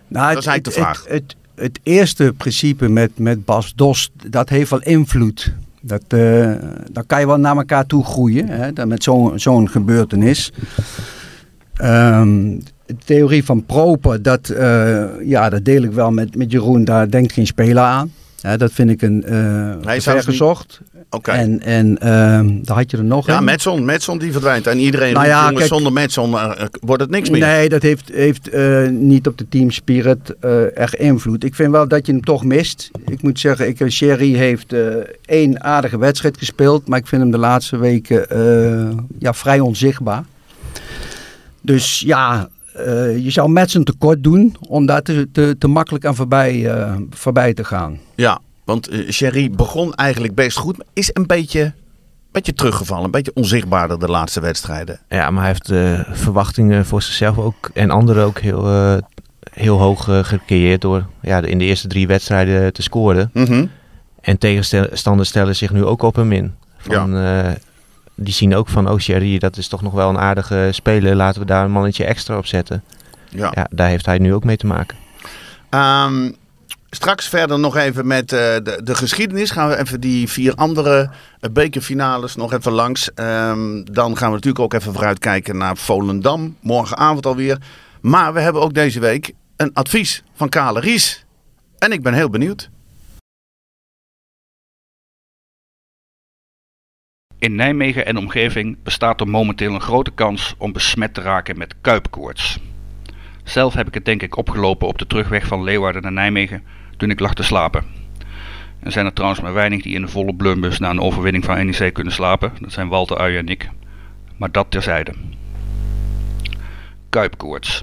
[0.09, 1.03] Nou, Dat is eigenlijk de vraag.
[1.03, 5.53] Het, het, het eerste principe met, met Bas Dost, dat heeft wel invloed.
[5.81, 6.53] Dat, eh,
[6.93, 10.53] dan kan je wel naar elkaar toe groeien, hè, dan met zo'n zo'n gebeurtenis.
[11.75, 16.85] Ehm, de theorie van Proper, dat, eh, ja, dat deel ik wel met, met Jeroen,
[16.85, 18.13] daar denkt geen speler aan.
[18.41, 20.81] Hè, dat vind ik een uh, zelfs vergezocht.
[21.11, 21.31] Oké.
[21.31, 23.45] En, en ehm, daar had je er nog Ja, een.
[23.45, 24.67] Metson, Metson die verdwijnt.
[24.67, 27.41] En iedereen Nou ja, kijk- zonder Metson eh, eh, wordt het niks meer.
[27.41, 30.35] Nee, dat heeft, heeft eh, niet op de teamspirit
[30.75, 31.45] echt invloed.
[31.45, 32.91] Ik vind wel dat je hem toch mist.
[33.07, 34.75] Ik moet zeggen, ik, Sherry heeft
[35.25, 36.89] één aardige wedstrijd gespeeld.
[36.89, 38.27] Maar ik vind hem de laatste weken
[39.19, 40.25] ja, vrij onzichtbaar.
[41.61, 42.49] Dus ja,
[43.17, 46.75] je zou met zijn tekort doen om daar te, te, te makkelijk aan voorbij,
[47.11, 47.99] voorbij te gaan.
[48.15, 48.41] Ja,
[48.71, 50.77] want eh, Sherry begon eigenlijk best goed.
[50.77, 51.73] Maar is een beetje,
[52.33, 53.05] beetje teruggevallen.
[53.05, 55.01] Een beetje onzichtbaarder de laatste wedstrijden.
[55.09, 58.97] Ja, maar hij heeft de verwachtingen voor zichzelf ook en anderen ook heel, eh,
[59.53, 63.31] heel hoog eh, gecreëerd door ja, in de eerste drie wedstrijden te scoren.
[63.33, 63.67] Mhm.
[64.21, 66.55] En tegenstanders stellen zich nu ook op hem in.
[66.79, 67.49] Van, eh,
[68.15, 71.15] die zien ook van, oh Sherry, dat is toch nog wel een aardige speler.
[71.15, 72.83] Laten we daar een mannetje extra op zetten.
[73.29, 73.53] Ja.
[73.55, 74.97] Ja, daar heeft hij nu ook mee te maken.
[75.71, 76.31] Ehm,
[76.91, 79.51] straks verder nog even met eh, de, de geschiedenis.
[79.51, 83.15] Gaan we even die vier andere eh, bekerfinales nog even langs.
[83.15, 86.57] Ehm, dan gaan we natuurlijk ook even vooruitkijken naar Volendam.
[86.61, 87.59] Morgenavond alweer.
[88.01, 91.25] Maar we hebben ook deze week een advies van Kale Ries.
[91.79, 92.71] En ik ben heel benieuwd.
[97.39, 101.75] In Nijmegen en omgeving bestaat er momenteel een grote kans om besmet te raken met
[101.81, 102.59] kuipkoorts.
[103.51, 106.63] Zelf heb ik het denk ik opgelopen op de terugweg van Leeuwarden naar Nijmegen
[106.97, 107.85] toen ik lag te slapen.
[108.81, 111.67] Er zijn er trouwens maar weinig die in de volle blumbus na een overwinning van
[111.67, 112.53] NEC kunnen slapen.
[112.61, 113.71] Dat zijn Walter Uij en ik.
[114.37, 115.13] Maar dat terzijde.
[117.09, 117.83] Kuipkoorts.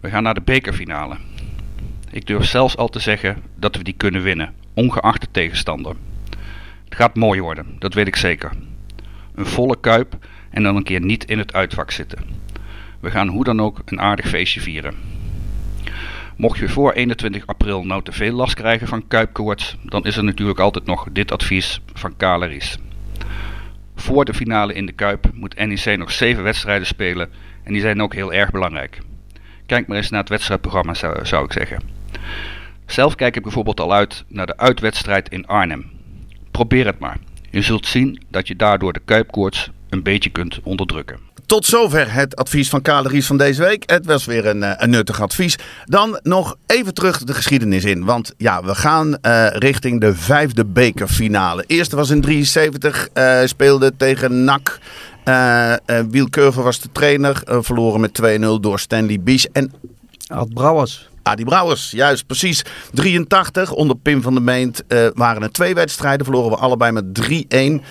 [0.00, 1.16] We gaan naar de bekerfinale.
[2.10, 5.96] Ik durf zelfs al te zeggen dat we die kunnen winnen, ongeacht de tegenstander.
[6.84, 8.50] Het gaat mooi worden, dat weet ik zeker.
[9.34, 10.16] Een volle kuip
[10.50, 12.43] en dan een keer niet in het uitvak zitten.
[13.04, 14.94] We gaan hoe dan ook een aardig feestje vieren.
[16.36, 20.24] Mocht je voor 21 april nou te veel last krijgen van kuipkoorts, dan is er
[20.24, 22.78] natuurlijk altijd nog dit advies van Kaleris.
[23.94, 27.30] Voor de finale in de Kuip moet NEC nog 7 wedstrijden spelen
[27.62, 28.98] en die zijn ook heel erg belangrijk.
[29.66, 31.80] Kijk maar eens naar het wedstrijdprogramma zou, ik zeggen.
[32.86, 35.90] Zelf kijk ik bijvoorbeeld al uit naar de uitwedstrijd in Arnhem.
[36.50, 37.16] Probeer het maar.
[37.50, 41.18] Je zult zien dat je daardoor de kuipkoorts een beetje kunt onderdrukken.
[41.46, 43.82] Tot zover het advies van Kaleries van deze week.
[43.86, 45.58] Het was weer een, eh, een nuttig advies.
[45.84, 48.04] Dan nog even terug de geschiedenis in.
[48.04, 51.64] Want ja, we gaan eh, richting de vijfde bekerfinale.
[51.66, 54.78] Eerste was in 73, eh, speelde tegen NAC.
[55.24, 55.74] Uh,
[56.10, 57.42] Wiel Curver was de trainer.
[57.44, 59.48] verloren met 2-0 door Stanley Bies.
[59.52, 59.72] En
[60.26, 61.08] Ad Brouwers.
[61.24, 62.64] Adi Brouwers, juist precies.
[62.92, 64.82] 83 onder Pim van der Meent
[65.14, 66.24] waren er twee wedstrijden.
[66.24, 67.84] Verloren we allebei met 3-1.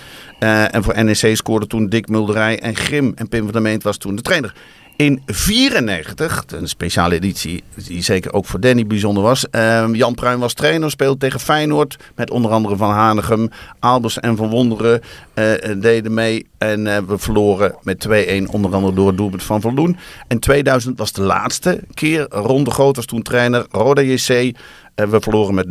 [0.44, 3.12] Uh, en voor NEC scoorde toen Dick Mulderij en Grim.
[3.14, 4.54] En Pim van der Meent was toen de trainer.
[4.96, 9.46] In 94, een speciale editie die zeker ook voor Danny bijzonder was.
[9.50, 11.96] Uh, Jan Pruin was trainer, speelde tegen Feyenoord.
[12.14, 15.00] Met onder andere Van Hanegem, Albers en Van Wonderen
[15.34, 16.46] uh, deden mee.
[16.58, 18.10] En uh, we verloren met 2-1
[18.50, 19.96] onder andere door het doelpunt van Van Loen.
[20.28, 22.26] En 2000 was de laatste keer.
[22.28, 23.66] Ronde Groot was toen trainer.
[23.70, 24.56] Roda JC
[24.94, 25.68] en we verloren met 0-2.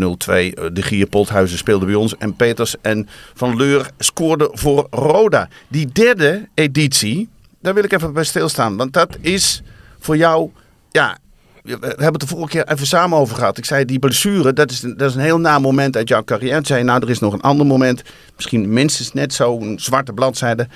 [0.74, 2.18] De Gier Polthuizen speelde bij ons.
[2.18, 5.50] En Peters en Van Leur scoorden voor Roda.
[5.68, 7.30] Die derde editie,
[7.64, 8.78] daar wil ik even bij stilstaan.
[8.78, 9.62] Want dat is
[10.00, 10.50] voor jou,
[10.92, 11.18] ja,
[11.64, 13.58] we hebben het de vorige keer even samen over gehad.
[13.58, 16.24] Ik zei, die blessure, dat is, een, dat is een heel na moment uit jouw
[16.24, 16.60] carrière.
[16.60, 18.04] Ik zei, nou, er is nog een ander moment.
[18.36, 20.68] Misschien minstens net zo'n zwarte bladzijde.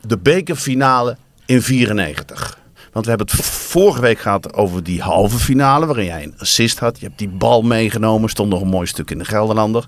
[0.00, 1.16] De bekerfinale
[1.46, 2.58] in 94.
[2.92, 5.86] Want we hebben het vorige week gehad over die halve finale.
[5.86, 7.00] Waarin jij een assist had.
[7.00, 8.28] Je hebt die bal meegenomen.
[8.28, 9.86] Stond nog een mooi stuk in de Gelderlander.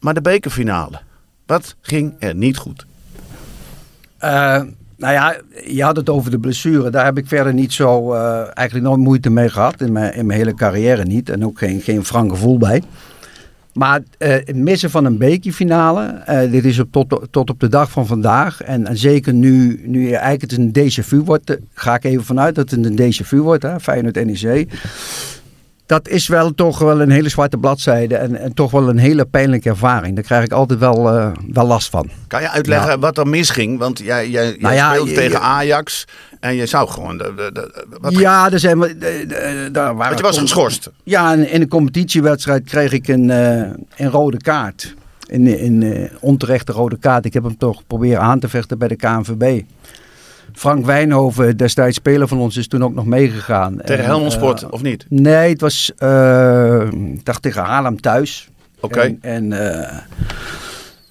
[0.00, 1.00] Maar de bekerfinale.
[1.46, 2.86] Wat ging er niet goed?
[4.20, 4.62] Uh,
[5.02, 5.36] nou ja,
[5.66, 6.90] je had het over de blessure.
[6.90, 9.80] Daar heb ik verder niet zo uh, eigenlijk nooit moeite mee gehad.
[9.80, 11.30] In mijn, in mijn hele carrière niet.
[11.30, 12.82] En ook geen, geen frank gevoel bij.
[13.72, 17.68] Maar uh, het missen van een bekerfinale, uh, dit is op tot, tot op de
[17.68, 18.62] dag van vandaag.
[18.62, 22.70] En, en zeker nu, nu eigenlijk het een déjà wordt, ga ik even vanuit dat
[22.70, 24.68] het een déjà wordt, hè, Feyenoord NEC.
[25.92, 29.24] Dat is wel toch wel een hele zwarte bladzijde en, en toch wel een hele
[29.24, 30.14] pijnlijke ervaring.
[30.14, 31.02] Daar krijg ik altijd wel,
[31.52, 32.10] wel last van.
[32.26, 32.98] Kan je uitleggen ja.
[32.98, 33.78] wat er misging?
[33.78, 36.04] Want jij, jij, jij nou ja, je, tegen Ajax
[36.40, 37.18] en je zou gewoon...
[37.18, 38.18] De, de, de, wat...
[38.18, 38.78] Ja, er zijn,
[39.72, 40.90] daar waren je was geschorst?
[41.04, 43.60] Ja, in, in een competitiewedstrijd kreeg ik een, uh,
[43.96, 44.94] een rode kaart.
[45.26, 47.24] Een, een uh, onterechte rode kaart.
[47.24, 49.62] Ik heb hem toch proberen aan te vechten bij de KNVB.
[50.52, 53.76] Frank Wijnhoven, destijds speler van ons, is toen ook nog meegegaan.
[53.84, 55.06] Tegen Helmond Sport, uh, of niet?
[55.08, 55.90] Nee, het was,
[56.90, 58.48] ik dacht tegen Haarlem thuis.
[58.80, 58.84] Oké.
[58.84, 59.18] Okay.
[59.20, 60.04] En, en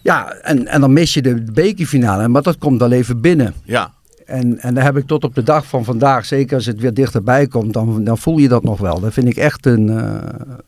[0.01, 3.53] ja, en, en dan mis je de bekerfinale, maar dat komt al even binnen.
[3.63, 3.91] Ja.
[4.25, 6.93] En, en daar heb ik tot op de dag van vandaag, zeker als het weer
[6.93, 8.99] dichterbij komt, dan, dan voel je dat nog wel.
[8.99, 10.15] Dat vind ik echt een, uh,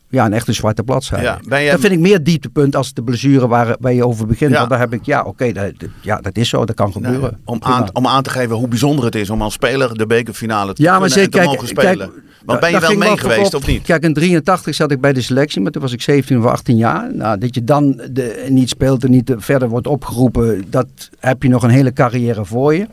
[0.08, 1.24] ja, een echte zwarte bladzijde.
[1.24, 1.70] Ja, ben je...
[1.70, 4.50] Dat vind ik meer dieptepunt als de blessure waar, waar je over begint.
[4.50, 4.58] Ja.
[4.58, 7.20] Want daar heb ik, ja oké, okay, dat, ja, dat is zo, dat kan gebeuren.
[7.20, 10.06] Nee, om, aan, om aan te geven hoe bijzonder het is om als speler de
[10.06, 11.96] bekerfinale te, ja, maar zeker, te kijk, mogen spelen.
[11.96, 13.82] Kijk, Want ben je wel mee geweest of niet?
[13.82, 16.76] Kijk, in 83 zat ik bij de selectie, maar toen was ik 17 of 18
[16.76, 17.14] jaar.
[17.14, 20.86] Nou, dat je dan de, niet speelt en niet verder wordt opgeroepen, dat
[21.20, 22.86] heb je nog een hele carrière voor je.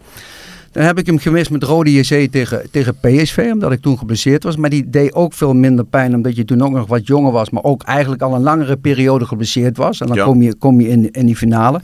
[0.71, 4.43] Dan heb ik hem gemist met Rode JC tegen, tegen PSV, omdat ik toen geblesseerd
[4.43, 4.55] was.
[4.55, 7.49] Maar die deed ook veel minder pijn, omdat je toen ook nog wat jonger was.
[7.49, 10.01] Maar ook eigenlijk al een langere periode geblesseerd was.
[10.01, 10.23] En dan ja.
[10.23, 11.81] kom je, kom je in, in die finale.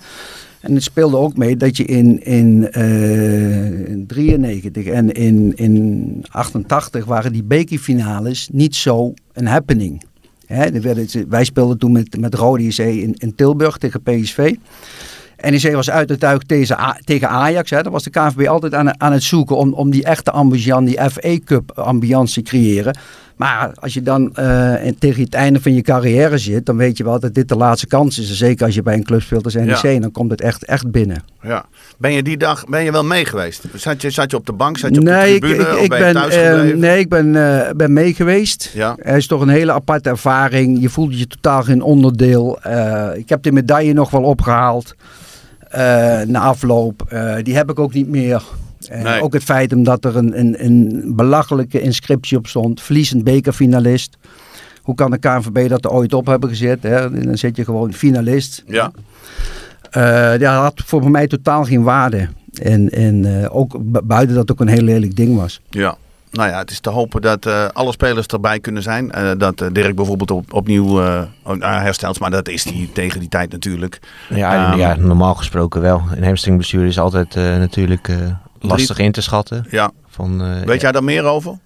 [0.60, 6.26] En het speelde ook mee dat je in, in, uh, in 93 en in, in
[6.30, 10.04] 88 waren die bekerfinales niet zo een happening.
[10.45, 10.82] Hè,
[11.28, 14.56] wij speelden toen met, met Rode JC in, in Tilburg tegen PSV.
[15.38, 16.41] NEC was uit het tuig
[17.04, 17.69] tegen Ajax.
[17.69, 17.82] Hè.
[17.82, 21.10] Daar was de KNVB altijd aan, aan het zoeken om, om die echte ambiance, die
[21.10, 22.97] FA Cup ambiance te creëren.
[23.38, 27.04] Maar als je dan uh, tegen het einde van je carrière zit, dan weet je
[27.04, 28.38] wel dat dit de laatste kans is.
[28.38, 30.00] Zeker als je bij een club speelt als NEC, ja.
[30.00, 31.23] dan komt het echt, echt binnen.
[31.41, 31.65] Ja.
[31.97, 33.63] Ben je die dag ben je wel mee geweest?
[33.73, 34.78] Zat je, zat je op de bank?
[34.78, 35.69] Zat je op nee, de tribune?
[35.69, 38.71] Ik, ik, ben, ben, thuis uh, nee, ik ben, uh, ben mee geweest.
[38.73, 38.95] Ja.
[39.00, 40.82] Het is toch een hele aparte ervaring.
[40.82, 42.60] Je voelt je totaal geen onderdeel.
[43.15, 44.95] ik heb de medaille nog wel opgehaald.
[45.75, 47.08] Uh, na afloop.
[47.13, 48.43] Uh, die heb ik ook niet meer.
[48.91, 49.21] Uh, nee.
[49.21, 52.82] Ook het feit omdat er een, een, een, belachelijke inscriptie op stond.
[52.82, 54.17] Verliezend bekerfinalist.
[54.82, 56.84] Hoe kan de KNVB dat er ooit op hebben gezet?
[56.84, 57.21] Hè?
[57.23, 58.63] Dan zit je gewoon finalist.
[58.67, 58.91] Ja.
[60.38, 62.27] dat had voor mij totaal geen waarde.
[62.62, 65.62] En, en ook buiten dat het ook een heel lelijk ding was.
[65.69, 65.97] Ja.
[66.32, 69.12] Nou ja, het is te hopen dat uh, alle spelers erbij kunnen zijn.
[69.18, 70.98] Uh, dat uh, Dirk bijvoorbeeld op, opnieuw
[71.60, 72.20] herstelt.
[72.20, 74.00] Maar dat is die tegen die tijd natuurlijk.
[74.30, 76.04] Ja, um, ja normaal gesproken wel.
[76.16, 78.10] Een hamstringblessure is altijd natuurlijk
[78.60, 79.66] lastig in te schatten.
[79.70, 79.92] Ja.
[80.08, 81.58] Van, Weet jij daar meer over?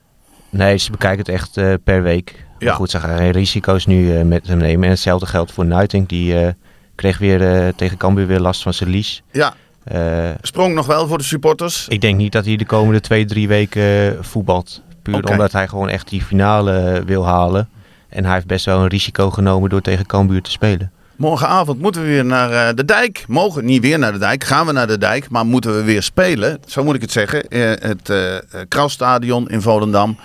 [0.49, 2.45] Nee, ze bekijken het echt per week.
[2.59, 2.67] Ja.
[2.67, 4.83] Maar goed, ze gaan geen risico's nu met hem nemen.
[4.83, 6.07] En hetzelfde geldt voor Nuiting.
[6.07, 6.55] Die
[6.95, 9.23] kreeg weer tegen Cambuur weer last van zijn lies.
[9.31, 9.53] Ja.
[9.93, 11.87] Uh, Sprong nog wel voor de supporters?
[11.87, 14.81] Ik denk niet dat hij de komende twee, drie weken voetbalt.
[15.01, 17.69] Puur omdat hij gewoon echt die finale wil halen.
[18.09, 20.91] En hij heeft best wel een risico genomen door tegen Cambuur te spelen.
[21.15, 23.25] Morgenavond moeten we weer naar eh, de dijk.
[23.27, 24.43] Mogen niet weer naar de dijk.
[24.43, 25.29] Gaan we naar de dijk.
[25.29, 26.59] Maar moeten we weer spelen.
[26.65, 27.49] Zo moet ik het zeggen.
[27.49, 28.35] Eh, het eh
[28.67, 30.17] Kralstadion in Volendam.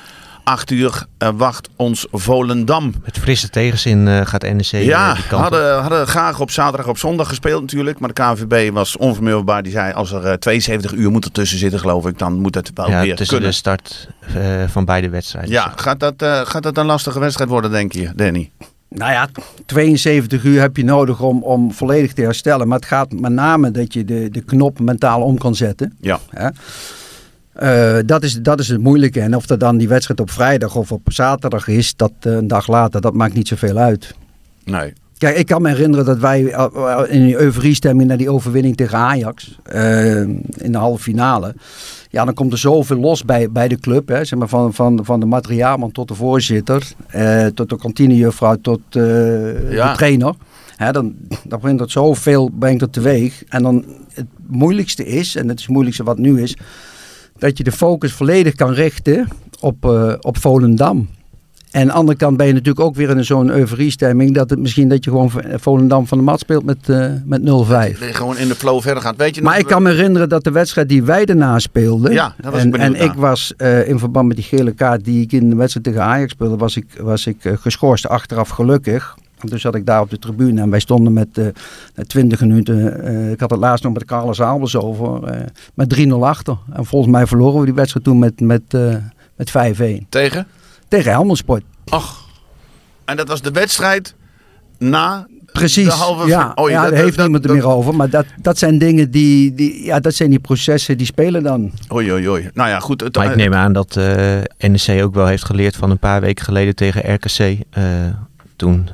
[0.49, 2.95] Acht uur eh, wacht ons Volendam.
[3.05, 5.51] Met frisse tegenzin eh, gaat NEC eh, Ja, die kant op.
[5.51, 7.99] hadden, hadden graag op zaterdag op zondag gespeeld natuurlijk.
[7.99, 9.63] Maar de KNVB was onvermurbaar.
[9.63, 12.19] Die zei als er eh, 72 uur moet ertussen zitten geloof ik.
[12.19, 13.51] Dan moet het wel ja, weer tussen kunnen.
[13.51, 15.51] de start eh, van beide wedstrijden.
[15.51, 18.51] Ja, gaat dat, eh, gaat dat een lastige wedstrijd worden denk je Danny?
[18.89, 19.29] Nou ja,
[19.67, 22.69] 72 uur heb je nodig om, om volledig te herstellen.
[22.69, 25.97] Maar het gaat met name dat je de, de knop mentaal om kan zetten.
[26.01, 26.21] Ja.
[26.31, 26.49] Hè?
[27.57, 29.21] Eh, dat, is, dat is het moeilijke.
[29.21, 32.47] En of dat dan die wedstrijd op vrijdag of op zaterdag is, dat eh, een
[32.47, 34.15] dag later, dat maakt niet zoveel uit.
[34.65, 34.93] Nee.
[35.19, 38.99] Kijk, ik kan me herinneren dat wij eh, in die euforiestemming naar die overwinning tegen
[38.99, 39.59] Ajax
[40.57, 41.55] in de halve finale.
[42.11, 44.09] Ja, dan komt er zoveel los bij, bij de club.
[44.09, 46.93] Hè, zeg maar van, van, van de materiaalman tot de voorzitter,
[47.55, 49.91] tot de kantinejuffrouw, tot Ja.
[49.91, 50.35] de trainer.
[50.77, 51.15] Hè, dan,
[51.45, 53.43] dan brengt dat zoveel brengt dat teweeg.
[53.49, 56.57] En dan het moeilijkste is, en het is het moeilijkste wat nu is,
[57.39, 59.29] dat je de focus volledig kan richten
[59.61, 61.09] op, eh, op Volendam.
[61.71, 64.59] En aan de andere kant ben je natuurlijk ook weer in zo'n euforiestemming dat het
[64.59, 67.99] misschien dat je gewoon Volendam van de mat speelt met, eh met 0-5.
[67.99, 69.17] Dat je gewoon in de flow verder gaat.
[69.17, 72.13] Weet je Maar nog- ik kan me herinneren dat de wedstrijd die wij daarna speelden.
[72.13, 74.73] Ja, daar was ik en, benieuwd en ik was eh, in verband met die gele
[74.73, 78.49] kaart die ik in de wedstrijd tegen Ajax speelde, was ik, was ik geschorst achteraf
[78.49, 79.17] gelukkig.
[79.41, 81.47] En toen zat ik daar op de tribune en wij stonden met eh
[82.07, 83.03] 20 minuten.
[83.05, 85.25] eh, ik had het laatst nog met Carlos Albers over.
[85.25, 85.41] eh,
[85.75, 86.57] met 3-0 achter.
[86.73, 88.95] En volgens mij verloren we die wedstrijd toen met, met, eh,
[89.37, 90.07] met 5-1.
[90.09, 90.47] Tegen?
[90.89, 91.63] Tegen Helmond Sport.
[91.89, 92.25] Ach.
[93.05, 94.15] En dat was de wedstrijd
[94.79, 95.85] na Precies.
[95.85, 96.27] de halve...
[96.29, 97.95] ja, Oh, ja, dat- daar heeft dat- niemand er dat- meer over.
[97.97, 99.85] Maar dat, dat zijn dingen die, die.
[99.85, 101.73] Ja, dat zijn die processen die spelen dan.
[101.93, 102.51] Oei, oei, oei.
[102.55, 103.01] Nou ja, goed.
[103.01, 106.21] Het, Maar ik neem aan dat eh, NEC ook wel heeft geleerd van een paar
[106.21, 107.59] weken geleden tegen RKC.
[108.57, 108.89] Toen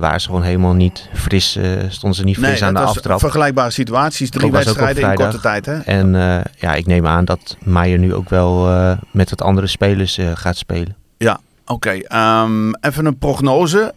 [0.00, 3.18] waren ze gewoon helemaal niet fris, eh, stonden ze niet fris nee, aan de aftrap.
[3.18, 4.30] vergelijkbare situaties.
[4.30, 5.78] Drie wedstrijden in korte tijd, hè?
[5.78, 9.66] En eh, ja, ik neem aan dat Meijer nu ook wel eh, met wat andere
[9.66, 10.96] spelers gaat spelen.
[11.16, 11.90] Ja, oké.
[11.90, 13.94] ehm, even een prognose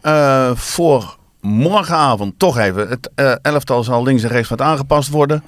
[0.56, 2.34] voor morgenavond.
[2.38, 2.90] Toch even.
[2.90, 3.10] Het
[3.42, 5.44] elftal zal links en rechts wat aangepast worden.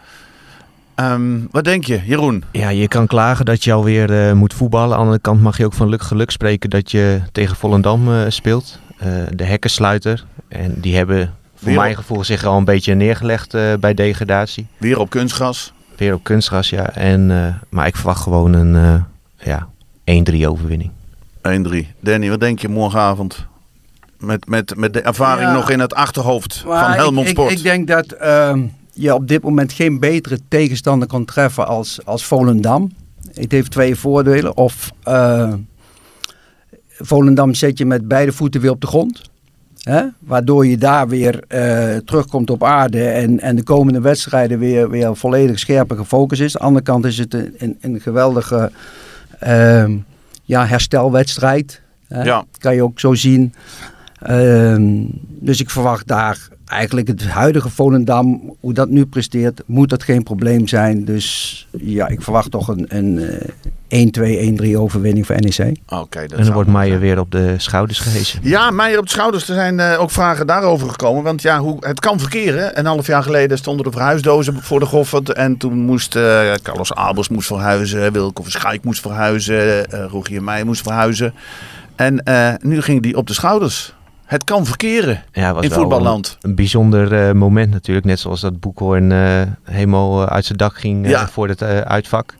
[0.95, 2.43] Ehm, wat denk je, Jeroen?
[2.51, 4.91] Ja, je kan klagen dat je alweer eh, moet voetballen.
[4.91, 8.13] Aan de andere kant mag je ook van geluk, geluk spreken dat je tegen Volendam
[8.13, 8.79] eh, speelt.
[9.03, 10.25] Eh, de hekkensluiter.
[10.47, 14.67] En die hebben voor op- mijn gevoel zich al een beetje neergelegd eh, bij degradatie.
[14.77, 15.73] Weer op kunstgras.
[15.97, 16.89] Weer op kunstgras, ja.
[16.89, 19.01] En, eh, maar ik verwacht gewoon een eh,
[19.47, 19.67] ja,
[20.03, 20.91] 1-3 overwinning.
[21.41, 21.87] 1-3.
[21.99, 23.45] Danny, wat denk je morgenavond?
[24.19, 25.53] Met, met, met de ervaring Ja.
[25.53, 27.51] nog in het achterhoofd van Helmond ik, ik, Sport.
[27.51, 28.63] ik denk dat ehm,
[28.93, 32.91] je op dit moment geen betere tegenstander kan treffen als, als Volendam.
[33.33, 34.57] Het heeft twee voordelen.
[34.57, 34.91] Of
[37.05, 39.21] Volendam zet je met beide voeten weer op de grond.
[39.81, 40.03] Hè?
[40.19, 45.15] Waardoor je daar weer eh, terugkomt op aarde en, en de komende wedstrijden weer, weer
[45.15, 46.57] volledig scherp en gefocust is.
[46.57, 48.71] Aan de andere kant is het een, een, een geweldige
[49.39, 49.97] ehm,
[50.43, 51.81] ja, herstelwedstrijd.
[52.07, 52.23] Hè?
[52.23, 52.45] Ja.
[52.57, 53.53] Kan je ook zo zien.
[54.23, 55.05] Ehm,
[55.39, 60.23] dus ik verwacht daar eigenlijk het huidige Volendam, hoe dat nu presteert, moet dat geen
[60.23, 61.05] probleem zijn.
[61.05, 63.19] Dus ja, ik verwacht toch een, een
[63.89, 65.77] eh, 1-2, 1-3 overwinning voor NEC.
[65.87, 68.39] Oké, dat en dan wordt Meijer weer op de schouders gehezen.
[68.43, 69.47] Ja, Meijer op de schouders.
[69.49, 71.23] Er zijn eh, ook vragen daarover gekomen.
[71.23, 72.79] Want ja, hoe, het kan verkeren.
[72.79, 75.33] Een half jaar geleden stonden er verhuisdozen voor de Goffert.
[75.33, 78.11] En toen moest eh, Carlos Abels moest verhuizen.
[78.11, 79.91] Wilco Verschijk moest verhuizen.
[79.91, 81.33] eh Rogier Meijer moest verhuizen.
[81.95, 83.93] En eh, nu ging die op de schouders.
[84.33, 86.37] Het kan verkeren Ja, was in voetballand.
[86.41, 88.05] Een, een bijzonder eh, moment natuurlijk.
[88.05, 91.27] Net zoals dat Boekhoorn eh, helemaal eh, uit zijn dak ging Ja.
[91.27, 92.35] voor het uitvak.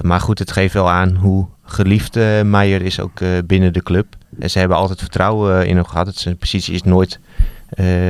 [0.00, 2.14] Maar goed, het geeft wel aan hoe geliefd
[2.44, 4.06] Meijer is ook binnen de club.
[4.38, 6.06] En ze hebben altijd vertrouwen in hem gehad.
[6.06, 7.20] Het, zijn positie is nooit,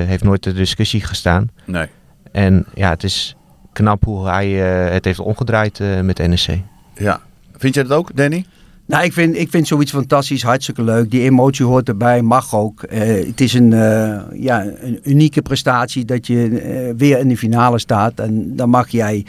[0.06, 1.50] heeft nooit ter discussie gestaan.
[1.64, 1.86] Nee.
[2.32, 3.36] En ja, het is
[3.72, 4.48] knap hoe hij
[4.92, 6.60] het heeft omgedraaid met NEC.
[6.94, 7.20] Ja.
[7.56, 8.44] Vind jij dat ook, Danny?
[8.86, 11.10] Nou, ik vind, ik vind zoiets fantastisch, hartstikke leuk.
[11.10, 12.82] Die emotie hoort erbij, mag ook.
[12.82, 17.36] Eh, het is een, eh, ja, een unieke prestatie dat je eh, weer in de
[17.36, 18.12] finale staat.
[18.20, 19.24] En dan mag jij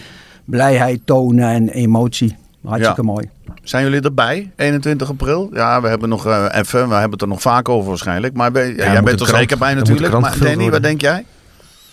[0.46, 2.36] blijheid tonen en emotie.
[2.66, 3.08] Hartstikke Ja.
[3.08, 3.30] mooi.
[3.64, 5.50] Zijn jullie erbij, 21 april?
[5.54, 8.34] Ja, we hebben nog eh, even, we hebben het er nog vaak over waarschijnlijk.
[8.34, 10.20] Maar ben- jij bent er krant- zeker bij natuurlijk.
[10.20, 11.26] Maar Danny, wat denk jij?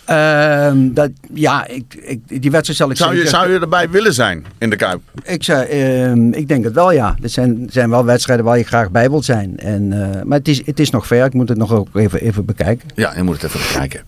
[0.05, 4.13] Ehm, dat, ja, ik, ik, die wedstrijd zal ik Zou je, zou je erbij willen
[4.13, 5.01] zijn in de Kuip?
[5.23, 7.15] Ik, zou, ehm, ik denk het wel, ja.
[7.21, 9.59] Er zijn, zijn wel wedstrijden waar je graag bij wilt zijn.
[9.59, 11.25] En, eh, maar het is, het is nog ver.
[11.25, 12.89] Ik moet het nog ook even, even bekijken.
[12.95, 14.01] Ja, je moet het even bekijken.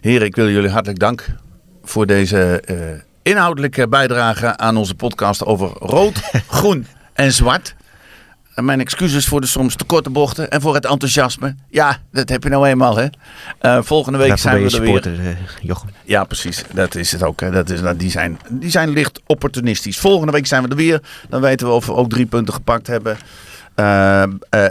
[0.00, 1.26] Heren, ik wil jullie hartelijk dank
[1.82, 2.76] voor deze eh,
[3.22, 7.74] inhoudelijke bijdrage aan onze podcast over rood, groen en zwart.
[8.54, 11.54] En mijn excuses voor de soms te korte bochten en voor het enthousiasme.
[11.68, 13.06] Ja, dat heb je nou eenmaal, hè.
[13.58, 14.86] Eh, volgende week zijn we er weer.
[14.86, 15.90] supporter, eh, Jochem.
[16.04, 16.64] Ja, precies.
[16.72, 17.40] Dat is het ook.
[17.40, 17.50] Hè.
[17.50, 19.98] Dat is, nou, die, zijn, die zijn licht opportunistisch.
[19.98, 21.02] Volgende week zijn we er weer.
[21.28, 23.16] Dan weten we of we ook drie punten gepakt hebben.
[23.74, 24.24] Eh,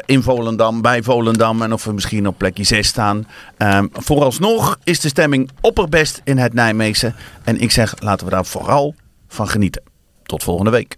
[0.05, 1.61] in Volendam, bij Volendam.
[1.61, 3.27] En of we misschien op plekje 6 staan.
[3.57, 7.13] Ehm, vooralsnog is de stemming opperbest in het Nijmeegse.
[7.43, 8.95] En ik zeg, laten we daar vooral
[9.27, 9.81] van genieten.
[10.23, 10.97] Tot volgende week.